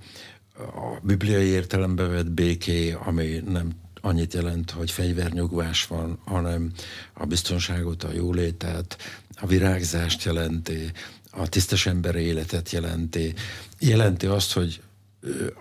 a 0.58 1.00
bibliai 1.02 1.48
értelembe 1.48 2.04
vett 2.04 2.32
béké, 2.32 2.92
ami 2.92 3.44
nem 3.46 3.72
annyit 4.06 4.34
jelent, 4.34 4.72
hogy 4.72 4.92
fegyvernyugvás 4.92 5.88
van, 5.88 6.20
hanem 6.26 6.72
a 7.14 7.26
biztonságot, 7.26 8.04
a 8.04 8.14
jólétet, 8.14 8.98
a 9.36 9.48
virágzást 9.48 10.24
jelenti, 10.24 10.92
a 11.32 11.50
tisztes 11.50 11.86
emberi 11.86 12.22
életet 12.22 12.72
jelenti. 12.72 13.34
Jelenti 13.80 14.26
azt, 14.26 14.54
hogy 14.54 14.82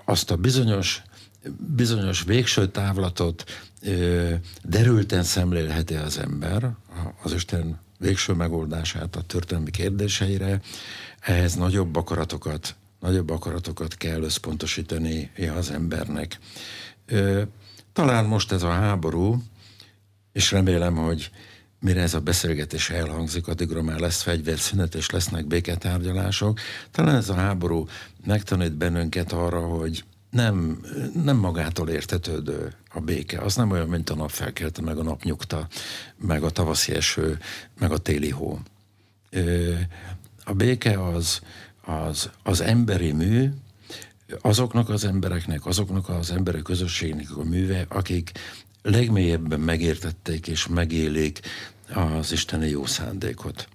azt 0.05 0.31
a 0.31 0.37
bizonyos, 0.37 1.03
bizonyos 1.75 2.23
végső 2.23 2.69
távlatot 2.69 3.45
derülten 4.63 5.23
szemlélheti 5.23 5.95
az 5.95 6.19
ember, 6.19 6.71
az 7.23 7.33
Isten 7.33 7.81
végső 7.99 8.33
megoldását 8.33 9.17
a 9.17 9.23
történelmi 9.23 9.71
kérdéseire, 9.71 10.61
ehhez 11.21 11.55
nagyobb 11.55 11.97
akaratokat, 11.97 12.75
nagyobb 13.01 13.31
akaratokat 13.31 13.95
kell 13.97 14.23
összpontosítani 14.23 15.31
az 15.57 15.71
embernek. 15.71 16.39
Talán 17.95 18.25
most 18.25 18.53
ez 18.53 18.63
a 18.63 18.71
háború, 18.71 19.43
és 20.33 20.51
remélem, 20.51 20.97
hogy 20.97 21.31
mire 21.81 22.01
ez 22.01 22.15
a 22.15 22.21
beszélgetés 22.21 22.91
elhangzik, 22.91 23.49
addigra 23.49 23.83
már 23.83 23.99
lesz 23.99 24.23
fegyverszünet, 24.23 24.95
és 24.95 25.11
lesznek 25.11 25.47
béketárgyalások. 25.47 26.61
Talán 26.91 27.15
ez 27.15 27.29
a 27.29 27.35
háború 27.35 27.87
megtanít 28.25 28.73
bennünket 28.73 29.33
arra, 29.33 29.61
hogy 29.61 30.05
nem, 30.31 30.81
nem 31.25 31.37
magától 31.37 31.89
értetődő 31.89 32.73
a 32.91 33.01
béke. 33.01 33.41
Az 33.41 33.57
nem 33.57 33.71
olyan, 33.71 33.89
mint 33.89 34.11
a 34.11 34.15
nap 34.15 34.31
felkelte, 34.31 34.83
meg 34.83 34.99
a 34.99 35.03
nap 35.03 35.23
nyugta, 35.23 35.69
meg 36.17 36.43
a 36.43 36.51
tavaszi 36.51 36.93
eső, 36.93 37.39
meg 37.79 37.93
a 37.93 37.99
téli 37.99 38.31
hó. 38.31 38.59
A 40.45 40.53
béke 40.53 41.05
az, 41.07 41.41
az, 41.85 42.31
az 42.43 42.61
emberi 42.61 43.13
mű, 43.13 43.51
azoknak 44.41 44.89
az 44.89 45.05
embereknek, 45.05 45.67
azoknak 45.67 46.09
az 46.09 46.31
emberek 46.31 46.63
közösségnek 46.63 47.37
a 47.37 47.45
műve, 47.45 47.85
akik 47.89 48.33
legmélyebben 48.83 49.61
megértették 49.61 50.47
és 50.47 50.67
megélik 50.67 51.41
az 51.95 52.33
isteni 52.33 52.69
jó 52.69 52.87
szándékot. 52.87 53.69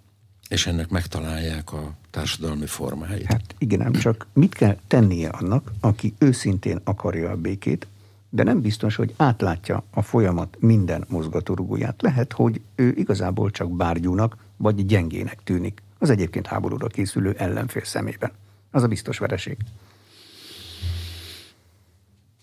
és 0.49 0.67
ennek 0.67 0.89
megtalálják 0.89 1.73
a 1.73 1.93
társadalmi 2.09 2.65
formáit. 2.65 3.25
Hát 3.25 3.55
igen, 3.57 3.81
ám 3.81 3.91
csak 3.91 4.27
mit 4.33 4.53
kell 4.53 4.77
tennie 4.87 5.29
annak, 5.29 5.71
aki 5.79 6.13
őszintén 6.17 6.79
akarja 6.83 7.29
a 7.29 7.35
békét, 7.35 7.87
de 8.29 8.43
nem 8.43 8.61
biztos, 8.61 8.95
hogy 8.95 9.13
átlátja 9.17 9.83
a 9.91 10.01
folyamat 10.01 10.57
minden 10.59 11.05
mozgatórugóját. 11.07 12.01
Lehet, 12.01 12.33
hogy 12.33 12.61
ő 12.75 12.93
igazából 12.95 13.51
csak 13.51 13.71
bárgyúnak 13.71 14.37
vagy 14.57 14.85
gyengének 14.85 15.39
tűnik 15.43 15.81
az 15.97 16.09
egyébként 16.09 16.47
háborúra 16.47 16.87
készülő 16.87 17.35
ellenfél 17.37 17.83
szemében. 17.85 18.31
Az 18.71 18.83
a 18.83 18.87
biztos 18.87 19.17
vereség. 19.17 19.57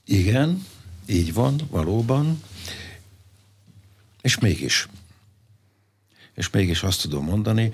Igen, 0.06 0.64
így 1.06 1.32
van, 1.32 1.60
valóban. 1.70 2.42
És 4.22 4.38
mégis. 4.38 4.88
És 6.34 6.50
mégis 6.50 6.82
azt 6.82 7.02
tudom 7.02 7.24
mondani, 7.24 7.70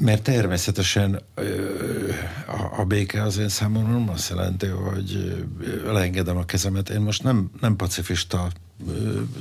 mert 0.00 0.22
természetesen 0.22 1.20
a, 2.46 2.80
a 2.80 2.84
béke 2.84 3.22
az 3.22 3.38
én 3.38 3.48
számomra 3.48 3.92
nem 3.92 4.08
azt 4.08 4.28
jelenti, 4.28 4.66
hogy 4.66 5.36
leengedem 5.84 6.36
a 6.36 6.44
kezemet. 6.44 6.90
Én 6.90 7.00
most 7.00 7.22
nem, 7.22 7.50
nem 7.60 7.76
pacifista 7.76 8.48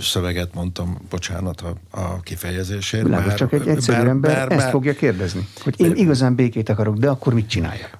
szöveget 0.02 0.54
mondtam, 0.54 0.98
bocsánat 1.10 1.62
a, 1.62 1.76
a 1.90 2.20
kifejezésért. 2.20 3.04
Világos, 3.04 3.28
bár, 3.28 3.38
csak 3.38 3.54
egy 3.54 3.68
egyszerű 3.68 3.98
bár, 3.98 4.08
ember 4.08 4.32
bár, 4.32 4.52
ezt 4.52 4.62
bár, 4.62 4.72
fogja 4.72 4.94
kérdezni, 4.94 5.48
hogy 5.64 5.74
én 5.78 5.96
igazán 5.96 6.36
békét 6.36 6.70
akarok, 6.70 6.98
de 6.98 7.10
akkor 7.10 7.34
mit 7.34 7.50
csináljak? 7.50 8.00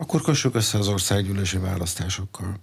Akkor 0.00 0.22
kössük 0.22 0.54
össze 0.54 0.78
az 0.78 0.88
országgyűlési 0.88 1.58
választásokkal. 1.58 2.60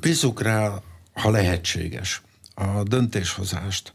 Bízzuk 0.00 0.42
rá, 0.42 0.82
ha 1.12 1.30
lehetséges, 1.30 2.22
a 2.54 2.82
döntéshozást, 2.82 3.92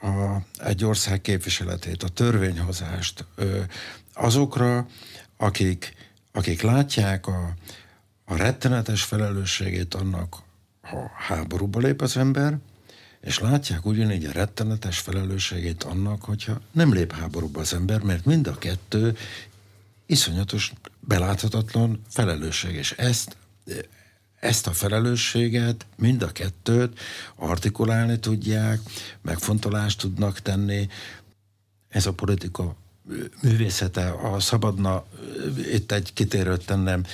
a, 0.00 0.36
egy 0.58 0.84
ország 0.84 1.20
képviseletét, 1.20 2.02
a 2.02 2.08
törvényhozást 2.08 3.24
azokra, 4.12 4.86
akik, 5.36 5.94
akik 6.32 6.62
látják 6.62 7.26
a, 7.26 7.54
a 8.24 8.36
rettenetes 8.36 9.02
felelősségét 9.02 9.94
annak, 9.94 10.36
ha 10.80 11.10
háborúba 11.16 11.78
lép 11.78 12.00
az 12.00 12.16
ember, 12.16 12.58
és 13.20 13.38
látják 13.38 13.86
ugyanígy 13.86 14.24
a 14.24 14.32
rettenetes 14.32 14.98
felelősségét 14.98 15.82
annak, 15.82 16.24
hogyha 16.24 16.60
nem 16.72 16.92
lép 16.92 17.12
háborúba 17.12 17.60
az 17.60 17.74
ember, 17.74 18.02
mert 18.02 18.24
mind 18.24 18.46
a 18.46 18.58
kettő 18.58 19.16
iszonyatos, 20.08 20.72
beláthatatlan 21.00 22.00
felelősség, 22.08 22.74
és 22.74 22.92
ezt 22.92 23.36
ezt 24.40 24.66
a 24.66 24.72
felelősséget, 24.72 25.86
mind 25.96 26.22
a 26.22 26.32
kettőt 26.32 26.98
artikulálni 27.36 28.18
tudják, 28.18 28.80
megfontolást 29.22 30.00
tudnak 30.00 30.40
tenni. 30.40 30.88
Ez 31.88 32.06
a 32.06 32.12
politika 32.12 32.76
művészete, 33.42 34.10
a 34.10 34.40
szabadna 34.40 35.04
itt 35.72 35.92
egy 35.92 36.12
kitérőt 36.12 36.66
tennem, 36.66 37.04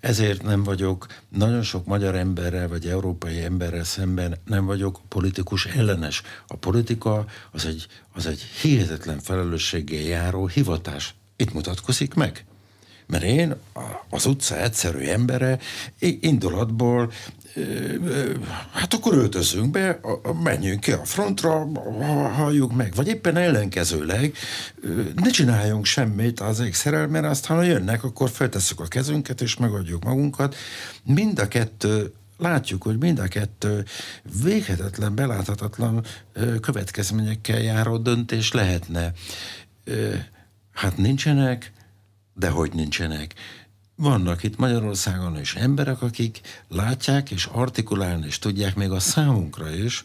ezért 0.00 0.42
nem 0.42 0.62
vagyok 0.62 1.06
nagyon 1.28 1.62
sok 1.62 1.86
magyar 1.86 2.14
emberrel, 2.14 2.68
vagy 2.68 2.88
európai 2.88 3.42
emberrel 3.42 3.84
szemben 3.84 4.38
nem 4.44 4.64
vagyok 4.64 5.00
politikus 5.08 5.66
ellenes. 5.66 6.22
A 6.46 6.56
politika 6.56 7.26
az 7.50 7.66
egy, 7.66 7.86
az 8.12 8.26
egy 8.26 8.40
hihetetlen 8.40 9.20
felelősséggel 9.20 10.00
járó 10.00 10.46
hivatás. 10.46 11.14
Itt 11.36 11.52
mutatkozik 11.52 12.14
meg. 12.14 12.44
Mert 13.06 13.22
én 13.22 13.54
az 14.08 14.26
utca 14.26 14.62
egyszerű 14.62 14.98
embere 14.98 15.58
indulatból 15.98 17.12
hát 18.72 18.94
akkor 18.94 19.14
öltözünk 19.14 19.70
be, 19.70 20.00
menjünk 20.42 20.80
ki 20.80 20.92
a 20.92 21.04
frontra, 21.04 21.66
halljuk 22.34 22.72
meg. 22.72 22.94
Vagy 22.94 23.08
éppen 23.08 23.36
ellenkezőleg 23.36 24.34
ne 25.14 25.30
csináljunk 25.30 25.84
semmit 25.84 26.40
az 26.40 26.60
ég 26.60 26.74
szerelmére, 26.74 27.28
aztán 27.28 27.56
ha 27.56 27.62
jönnek, 27.62 28.04
akkor 28.04 28.30
feltesszük 28.30 28.80
a 28.80 28.86
kezünket 28.86 29.40
és 29.40 29.56
megadjuk 29.56 30.04
magunkat. 30.04 30.54
Mind 31.04 31.38
a 31.38 31.48
kettő 31.48 32.12
látjuk, 32.38 32.82
hogy 32.82 32.98
mind 32.98 33.18
a 33.18 33.28
kettő 33.28 33.84
véghetetlen, 34.42 35.14
beláthatatlan 35.14 36.04
következményekkel 36.60 37.60
járó 37.60 37.96
döntés 37.96 38.52
lehetne. 38.52 39.12
Hát 40.72 40.96
nincsenek, 40.96 41.72
de 42.34 42.48
hogy 42.48 42.72
nincsenek. 42.72 43.34
Vannak 43.96 44.42
itt 44.42 44.56
Magyarországon 44.56 45.40
is 45.40 45.54
emberek, 45.54 46.02
akik 46.02 46.40
látják 46.68 47.30
és 47.30 47.48
artikulálni 47.52 48.26
és 48.26 48.38
tudják 48.38 48.74
még 48.74 48.90
a 48.90 49.00
számunkra 49.00 49.70
is 49.74 50.04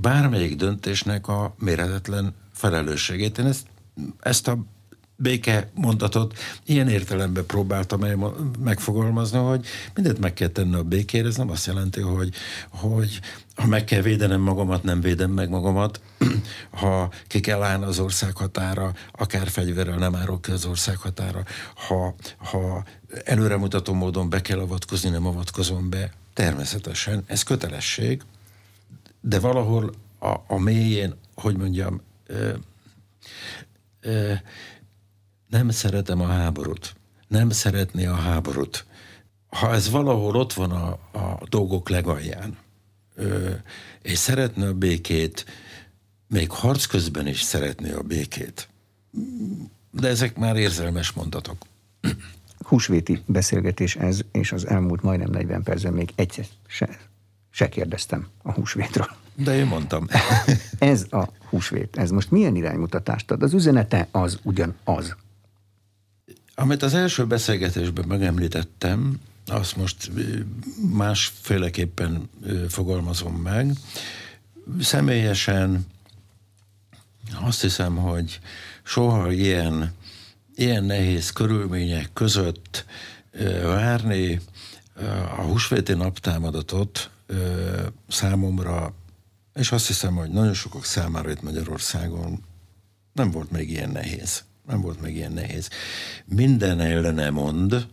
bármelyik 0.00 0.56
döntésnek 0.56 1.28
a 1.28 1.54
méretetlen 1.58 2.34
felelősségét. 2.52 3.38
Én 3.38 3.46
ezt, 3.46 3.66
ezt 4.20 4.48
a 4.48 4.58
béke 5.16 5.70
mondatot 5.74 6.38
ilyen 6.64 6.88
értelemben 6.88 7.46
próbáltam 7.46 8.00
megfogalmazni, 8.58 9.38
hogy 9.38 9.66
mindent 9.94 10.18
meg 10.18 10.32
kell 10.32 10.48
tenni 10.48 10.74
a 10.74 10.82
békére, 10.82 11.28
ez 11.28 11.36
nem 11.36 11.50
azt 11.50 11.66
jelenti, 11.66 12.00
hogy, 12.00 12.34
hogy 12.68 13.20
ha 13.60 13.66
meg 13.66 13.84
kell 13.84 14.00
védenem 14.00 14.40
magamat, 14.40 14.82
nem 14.82 15.00
védem 15.00 15.30
meg 15.30 15.48
magamat, 15.48 16.00
ha 16.80 17.12
ki 17.26 17.40
kell 17.40 17.62
állni 17.62 17.84
az 17.84 17.98
ország 17.98 18.36
határa, 18.36 18.94
akár 19.12 19.48
fegyverrel 19.48 19.96
nem 19.96 20.14
árok 20.14 20.42
ki 20.42 20.50
az 20.50 20.64
ország 20.64 20.96
határa, 20.96 21.44
ha, 21.74 22.14
ha 22.36 22.84
előremutató 23.24 23.92
módon 23.92 24.28
be 24.28 24.40
kell 24.40 24.58
avatkozni, 24.58 25.10
nem 25.10 25.26
avatkozom 25.26 25.90
be, 25.90 26.12
természetesen, 26.34 27.22
ez 27.26 27.42
kötelesség, 27.42 28.22
de 29.20 29.40
valahol 29.40 29.92
a, 30.18 30.34
a 30.46 30.58
mélyén, 30.58 31.14
hogy 31.34 31.56
mondjam, 31.56 32.00
ö, 32.26 32.52
ö, 34.00 34.32
nem 35.48 35.70
szeretem 35.70 36.20
a 36.20 36.26
háborút. 36.26 36.94
Nem 37.28 37.50
szeretné 37.50 38.06
a 38.06 38.14
háborút. 38.14 38.84
Ha 39.48 39.72
ez 39.72 39.90
valahol 39.90 40.36
ott 40.36 40.52
van 40.52 40.70
a, 40.70 40.88
a 41.18 41.38
dolgok 41.48 41.88
legalján, 41.88 42.56
és 44.02 44.18
szeretne 44.18 44.68
a 44.68 44.74
békét, 44.74 45.44
még 46.28 46.50
harc 46.50 46.84
közben 46.84 47.26
is 47.26 47.42
szeretné 47.42 47.90
a 47.92 48.02
békét. 48.02 48.68
De 49.90 50.08
ezek 50.08 50.36
már 50.36 50.56
érzelmes 50.56 51.12
mondatok. 51.12 51.66
Húsvéti 52.58 53.22
beszélgetés 53.26 53.96
ez, 53.96 54.20
és 54.32 54.52
az 54.52 54.66
elmúlt 54.66 55.02
majdnem 55.02 55.30
40 55.30 55.62
percben 55.62 55.92
még 55.92 56.12
egyszer 56.14 56.44
se, 56.66 56.98
se 57.50 57.68
kérdeztem 57.68 58.26
a 58.42 58.52
húsvétről. 58.52 59.08
De 59.34 59.56
én 59.56 59.66
mondtam. 59.66 60.06
ez 60.78 61.06
a 61.10 61.28
húsvét, 61.48 61.96
ez 61.96 62.10
most 62.10 62.30
milyen 62.30 62.56
iránymutatást 62.56 63.30
ad? 63.30 63.42
Az 63.42 63.52
üzenete 63.52 64.08
az 64.10 64.38
ugyanaz. 64.42 65.16
Amit 66.54 66.82
az 66.82 66.94
első 66.94 67.26
beszélgetésben 67.26 68.04
megemlítettem, 68.08 69.20
azt 69.50 69.76
most 69.76 70.10
másféleképpen 70.92 72.30
fogalmazom 72.68 73.34
meg. 73.34 73.72
Személyesen 74.80 75.86
azt 77.40 77.60
hiszem, 77.60 77.96
hogy 77.96 78.40
soha 78.82 79.32
ilyen, 79.32 79.94
ilyen 80.54 80.84
nehéz 80.84 81.30
körülmények 81.30 82.12
között 82.12 82.84
várni 83.62 84.40
a 85.36 85.42
húsvéti 85.42 85.92
naptámadatot 85.92 87.10
számomra, 88.08 88.94
és 89.54 89.72
azt 89.72 89.86
hiszem, 89.86 90.14
hogy 90.14 90.30
nagyon 90.30 90.54
sokak 90.54 90.84
számára 90.84 91.30
itt 91.30 91.42
Magyarországon 91.42 92.44
nem 93.12 93.30
volt 93.30 93.50
még 93.50 93.70
ilyen 93.70 93.90
nehéz. 93.90 94.44
Nem 94.66 94.80
volt 94.80 95.00
még 95.00 95.16
ilyen 95.16 95.32
nehéz. 95.32 95.68
Minden 96.24 96.80
ellene 96.80 97.30
mond, 97.30 97.86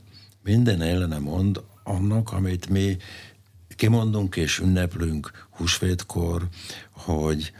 minden 0.47 0.81
ellene 0.81 1.17
mond 1.17 1.61
annak, 1.83 2.31
amit 2.31 2.69
mi 2.69 2.97
kimondunk 3.75 4.35
és 4.35 4.59
ünneplünk 4.59 5.47
húsvétkor, 5.49 6.47
hogy 6.91 7.51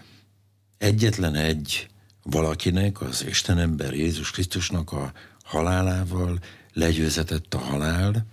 egyetlen 0.78 1.36
egy 1.36 1.90
valakinek, 2.24 3.02
az 3.02 3.26
Isten 3.26 3.58
ember 3.58 3.94
Jézus 3.94 4.32
Krisztusnak 4.32 4.92
a 4.92 5.12
halálával 5.44 6.40
legyőzetett 6.74 7.54
a 7.54 7.58
halál, 7.58 8.26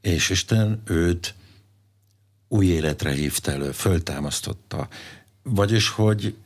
és 0.00 0.30
Isten 0.30 0.82
őt 0.84 1.34
új 2.48 2.66
életre 2.66 3.12
hívta 3.12 3.50
elő, 3.50 3.70
föltámasztotta. 3.70 4.88
Vagyis, 5.42 5.88
hogy 5.88 6.36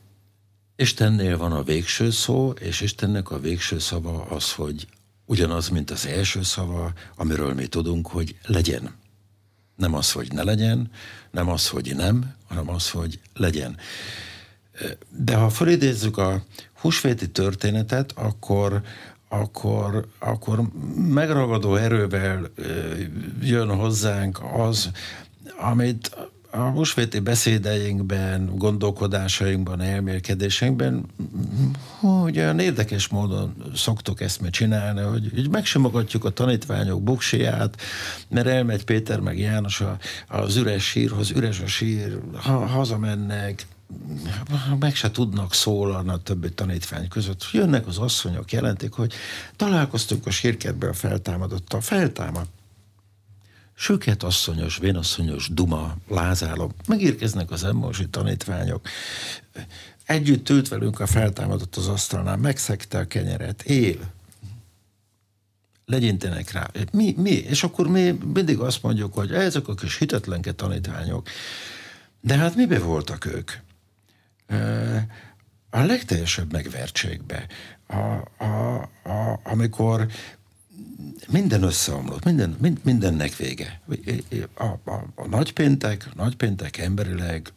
Istennél 0.75 1.37
van 1.37 1.51
a 1.51 1.63
végső 1.63 2.11
szó, 2.11 2.51
és 2.51 2.81
Istennek 2.81 3.31
a 3.31 3.39
végső 3.39 3.79
szava 3.79 4.25
az, 4.25 4.51
hogy 4.51 4.87
ugyanaz, 5.33 5.69
mint 5.69 5.91
az 5.91 6.05
első 6.05 6.43
szava, 6.43 6.93
amiről 7.15 7.53
mi 7.53 7.67
tudunk, 7.67 8.07
hogy 8.07 8.35
legyen. 8.45 8.95
Nem 9.75 9.93
az, 9.93 10.11
hogy 10.11 10.31
ne 10.31 10.43
legyen, 10.43 10.91
nem 11.31 11.49
az, 11.49 11.69
hogy 11.69 11.95
nem, 11.95 12.35
hanem 12.47 12.69
az, 12.69 12.89
hogy 12.89 13.19
legyen. 13.33 13.77
De 15.09 15.35
ha 15.35 15.49
felidézzük 15.49 16.17
a 16.17 16.43
húsvéti 16.73 17.29
történetet, 17.29 18.11
akkor, 18.11 18.81
akkor, 19.29 20.07
akkor 20.19 20.61
megragadó 20.95 21.75
erővel 21.75 22.51
jön 23.41 23.75
hozzánk 23.75 24.39
az, 24.57 24.89
amit 25.57 26.17
a 26.55 26.69
húsvéti 26.69 27.19
beszédeinkben, 27.19 28.51
gondolkodásainkban, 28.55 29.81
elmélkedéseinkben, 29.81 31.05
hogy 31.99 32.37
olyan 32.37 32.59
érdekes 32.59 33.07
módon 33.07 33.55
szoktuk 33.75 34.21
ezt 34.21 34.41
mi 34.41 34.49
csinálni, 34.49 35.01
hogy, 35.01 35.31
hogy 35.33 35.49
megsimogatjuk 35.49 36.25
a 36.25 36.29
tanítványok 36.29 37.03
buksiját, 37.03 37.81
mert 38.29 38.47
elmegy 38.47 38.83
Péter 38.83 39.19
meg 39.19 39.39
János 39.39 39.81
a, 39.81 39.97
az 40.27 40.55
üres 40.55 40.83
sírhoz, 40.83 41.31
üres 41.31 41.59
a 41.59 41.67
sír, 41.67 42.19
ha, 42.33 42.65
hazamennek, 42.65 43.67
meg 44.79 44.95
se 44.95 45.11
tudnak 45.11 45.53
szólalni 45.53 46.09
a 46.09 46.17
többi 46.17 46.51
tanítvány 46.51 47.07
között. 47.07 47.49
Jönnek 47.51 47.87
az 47.87 47.97
asszonyok, 47.97 48.51
jelentik, 48.51 48.91
hogy 48.91 49.13
találkoztunk 49.55 50.25
a 50.25 50.31
sírkertben 50.31 50.93
feltámadottal, 50.93 51.81
feltámad 51.81 52.47
Süket 53.75 54.23
asszonyos, 54.23 54.77
vénasszonyos 54.77 55.49
duma, 55.53 55.95
lázálom, 56.07 56.71
megérkeznek 56.87 57.51
az 57.51 57.63
emmorsi 57.63 58.09
tanítványok, 58.09 58.87
együtt 60.05 60.49
ült 60.49 60.67
velünk 60.67 60.99
a 60.99 61.05
feltámadott 61.05 61.75
az 61.75 61.87
asztalnál, 61.87 62.37
megszegte 62.37 62.97
a 62.97 63.07
kenyeret, 63.07 63.61
él, 63.61 64.13
legyintenek 65.85 66.51
rá. 66.51 66.69
Mi, 66.91 67.13
mi? 67.17 67.29
És 67.29 67.63
akkor 67.63 67.87
mi 67.87 68.17
mindig 68.33 68.59
azt 68.59 68.83
mondjuk, 68.83 69.13
hogy 69.13 69.31
ezek 69.31 69.67
a 69.67 69.73
kis 69.73 69.97
hitetlenke 69.97 70.51
tanítványok. 70.51 71.27
De 72.21 72.37
hát 72.37 72.55
mibe 72.55 72.79
voltak 72.79 73.25
ők? 73.25 73.51
A 75.69 75.79
legteljesebb 75.79 76.51
megvertségbe. 76.51 77.47
A, 77.87 78.43
a, 78.43 78.81
a, 79.03 79.39
amikor 79.43 80.07
minden 81.33 81.63
összeomlott, 81.63 82.23
minden, 82.23 82.55
mind, 82.61 82.79
mindennek 82.83 83.35
vége. 83.35 83.81
A, 84.53 84.63
a, 84.63 85.03
a 85.15 85.27
nagypéntek, 85.27 86.09
nagypéntek 86.15 86.77
emberileg 86.77 87.51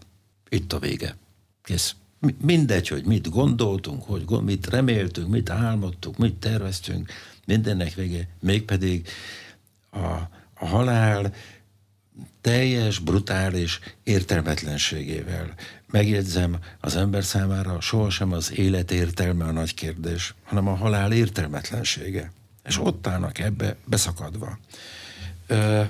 itt 0.48 0.72
a 0.72 0.78
vége. 0.78 1.16
Kész. 1.62 1.94
Mindegy, 2.40 2.88
hogy 2.88 3.04
mit 3.04 3.30
gondoltunk, 3.30 4.02
hogy 4.02 4.24
mit 4.44 4.66
reméltünk, 4.66 5.28
mit 5.28 5.50
álmodtunk, 5.50 6.18
mit 6.18 6.34
terveztünk, 6.34 7.12
mindennek 7.46 7.94
vége. 7.94 8.28
Mégpedig 8.40 9.08
a, 9.90 10.06
a 10.54 10.66
halál 10.66 11.32
teljes, 12.40 12.98
brutális 12.98 13.80
értelmetlenségével. 14.02 15.54
Megjegyzem, 15.90 16.58
az 16.80 16.96
ember 16.96 17.24
számára 17.24 17.80
sohasem 17.80 18.32
az 18.32 18.52
élet 18.58 18.90
értelme 18.90 19.44
a 19.44 19.52
nagy 19.52 19.74
kérdés, 19.74 20.34
hanem 20.44 20.68
a 20.68 20.74
halál 20.74 21.12
értelmetlensége 21.12 22.32
és 22.66 22.78
ott 22.78 23.06
állnak 23.06 23.38
ebbe 23.38 23.76
beszakadva. 23.84 24.58
Ö, 25.46 25.82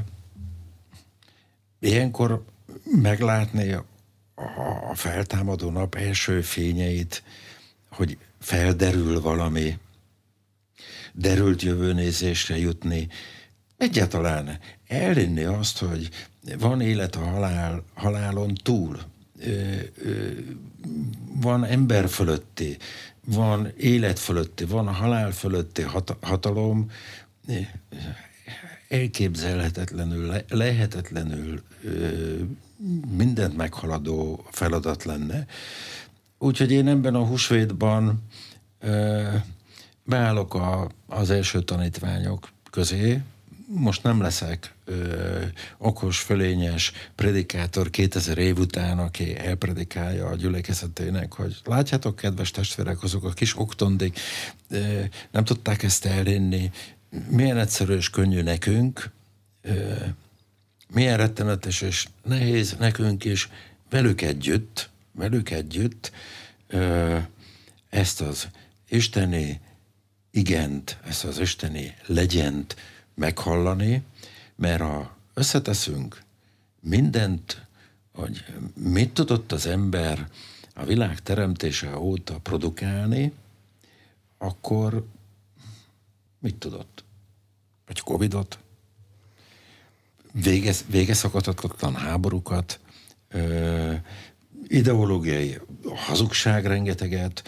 ilyenkor 1.80 2.44
meglátni 2.84 3.72
a, 3.72 3.84
a 4.90 4.94
feltámadó 4.94 5.70
nap 5.70 5.94
első 5.94 6.40
fényeit, 6.40 7.22
hogy 7.90 8.18
felderül 8.40 9.20
valami, 9.20 9.78
derült 11.12 11.62
jövőnézésre 11.62 12.58
jutni, 12.58 13.08
egyáltalán 13.76 14.58
elinni 14.86 15.44
azt, 15.44 15.78
hogy 15.78 16.08
van 16.58 16.80
élet 16.80 17.16
a 17.16 17.24
halál, 17.24 17.82
halálon 17.94 18.54
túl, 18.54 19.00
van 21.32 21.64
ember 21.64 22.08
fölötti, 22.08 22.76
van 23.26 23.72
élet 23.76 24.18
fölötti, 24.18 24.64
van 24.64 24.86
a 24.86 24.92
halál 24.92 25.32
fölötti 25.32 25.82
hat- 25.82 26.16
hatalom, 26.20 26.90
elképzelhetetlenül, 28.88 30.26
le- 30.26 30.44
lehetetlenül 30.48 31.62
ö, 31.84 32.34
mindent 33.16 33.56
meghaladó 33.56 34.44
feladat 34.50 35.04
lenne. 35.04 35.46
Úgyhogy 36.38 36.72
én 36.72 36.88
ebben 36.88 37.14
a 37.14 37.24
húsvétban 37.24 38.22
beállok 40.04 40.54
a, 40.54 40.90
az 41.06 41.30
első 41.30 41.62
tanítványok 41.62 42.48
közé, 42.70 43.22
most 43.66 44.02
nem 44.02 44.20
leszek 44.20 44.74
ö, 44.86 45.42
okos, 45.78 46.18
fölényes 46.18 46.92
predikátor 47.14 47.90
2000 47.90 48.38
év 48.38 48.58
után, 48.58 48.98
aki 48.98 49.38
elpredikálja 49.38 50.26
a 50.26 50.34
gyülekezetének, 50.34 51.32
hogy 51.32 51.56
látjátok, 51.64 52.16
kedves 52.16 52.50
testvérek, 52.50 53.02
azok 53.02 53.24
a 53.24 53.30
kis 53.30 53.58
oktondik 53.58 54.20
ö, 54.70 55.02
nem 55.30 55.44
tudták 55.44 55.82
ezt 55.82 56.04
elérni, 56.04 56.70
milyen 57.28 57.58
egyszerű 57.58 57.94
és 57.94 58.10
könnyű 58.10 58.42
nekünk, 58.42 59.10
ö, 59.62 59.94
milyen 60.88 61.16
rettenetes 61.16 61.80
és 61.80 62.06
nehéz 62.22 62.76
nekünk 62.78 63.24
is 63.24 63.48
velük 63.90 64.20
együtt, 64.20 64.90
velük 65.12 65.50
együtt 65.50 66.12
ö, 66.68 67.18
ezt 67.90 68.20
az 68.20 68.48
isteni 68.88 69.60
igent, 70.30 70.98
ezt 71.04 71.24
az 71.24 71.38
isteni 71.38 71.94
legyent, 72.06 72.76
meghallani, 73.14 74.02
mert 74.56 74.80
ha 74.80 75.16
összeteszünk 75.34 76.22
mindent, 76.80 77.66
hogy 78.12 78.44
mit 78.74 79.14
tudott 79.14 79.52
az 79.52 79.66
ember 79.66 80.30
a 80.74 80.84
világ 80.84 81.20
teremtése 81.22 81.98
óta 81.98 82.38
produkálni, 82.38 83.32
akkor 84.38 85.06
mit 86.38 86.54
tudott? 86.54 87.04
Vagy 87.86 88.00
Covidot? 88.00 88.58
Vége, 90.32 90.72
végeszakadhatatlan 90.86 91.94
háborúkat, 91.94 92.80
ö, 93.28 93.94
ideológiai 94.68 95.58
hazugság 95.94 96.66
rengeteget, 96.66 97.42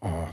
a 0.00 0.28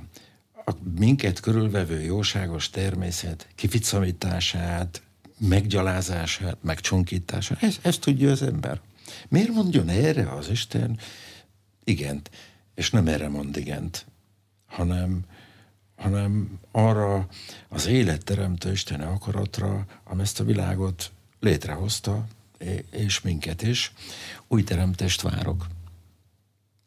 a 0.65 0.73
minket 0.97 1.39
körülvevő 1.39 2.01
jóságos 2.01 2.69
természet 2.69 3.47
kificamítását, 3.55 5.01
meggyalázását, 5.47 6.57
megcsonkítását, 6.61 7.63
ezt, 7.63 7.85
ezt 7.85 8.01
tudja 8.01 8.31
az 8.31 8.41
ember. 8.41 8.79
Miért 9.27 9.53
mondjon 9.53 9.89
erre 9.89 10.31
az 10.31 10.49
Isten 10.49 10.99
igent, 11.83 12.29
és 12.75 12.89
nem 12.89 13.07
erre 13.07 13.29
mond 13.29 13.57
igent, 13.57 14.05
hanem, 14.65 15.19
hanem 15.95 16.59
arra 16.71 17.27
az 17.69 17.87
életteremtő 17.87 18.71
Isten 18.71 19.01
akaratra, 19.01 19.85
ami 20.03 20.21
ezt 20.21 20.39
a 20.39 20.43
világot 20.43 21.11
létrehozta, 21.39 22.25
és 22.91 23.21
minket 23.21 23.61
is. 23.61 23.93
Új 24.47 24.63
teremtést 24.63 25.21
várok. 25.21 25.67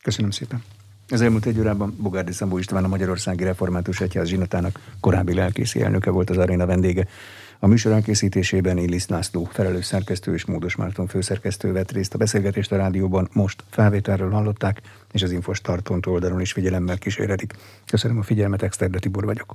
Köszönöm 0.02 0.30
szépen. 0.30 0.62
Az 1.09 1.20
elmúlt 1.20 1.46
egy 1.46 1.59
órában 1.59 1.96
Bogárdi 2.00 2.32
Szambó 2.32 2.59
István 2.59 2.84
a 2.84 2.88
Magyarországi 2.88 3.44
Református 3.44 4.00
Egyház 4.00 4.28
zsinatának 4.28 4.92
korábbi 5.00 5.34
lelkészi 5.34 5.82
elnöke 5.82 6.11
volt 6.11 6.30
az 6.30 6.36
aréna 6.36 6.66
vendége. 6.66 7.09
A 7.65 7.67
műsor 7.67 7.93
elkészítésében 7.93 8.79
Illis 8.79 9.07
László, 9.07 9.45
felelős 9.45 9.85
szerkesztő 9.85 10.35
és 10.35 10.45
Módos 10.45 10.77
Márton 10.77 11.07
főszerkesztő 11.07 11.73
vett 11.73 11.93
részt 11.93 12.15
a 12.15 12.19
beszélgetést 12.19 12.73
a 12.73 12.77
rádióban, 12.77 13.29
most 13.33 13.65
felvételről 13.71 14.31
hallották, 14.31 14.81
és 15.12 15.23
az 15.23 15.33
Infostart 15.33 16.07
oldalon 16.07 16.41
is 16.41 16.53
figyelemmel 16.53 16.99
kísérhetik. 16.99 17.53
Köszönöm 17.87 18.19
a 18.19 18.23
figyelmet, 18.23 18.62
Exterde 18.62 18.99
Tibor 18.99 19.25
vagyok. 19.25 19.53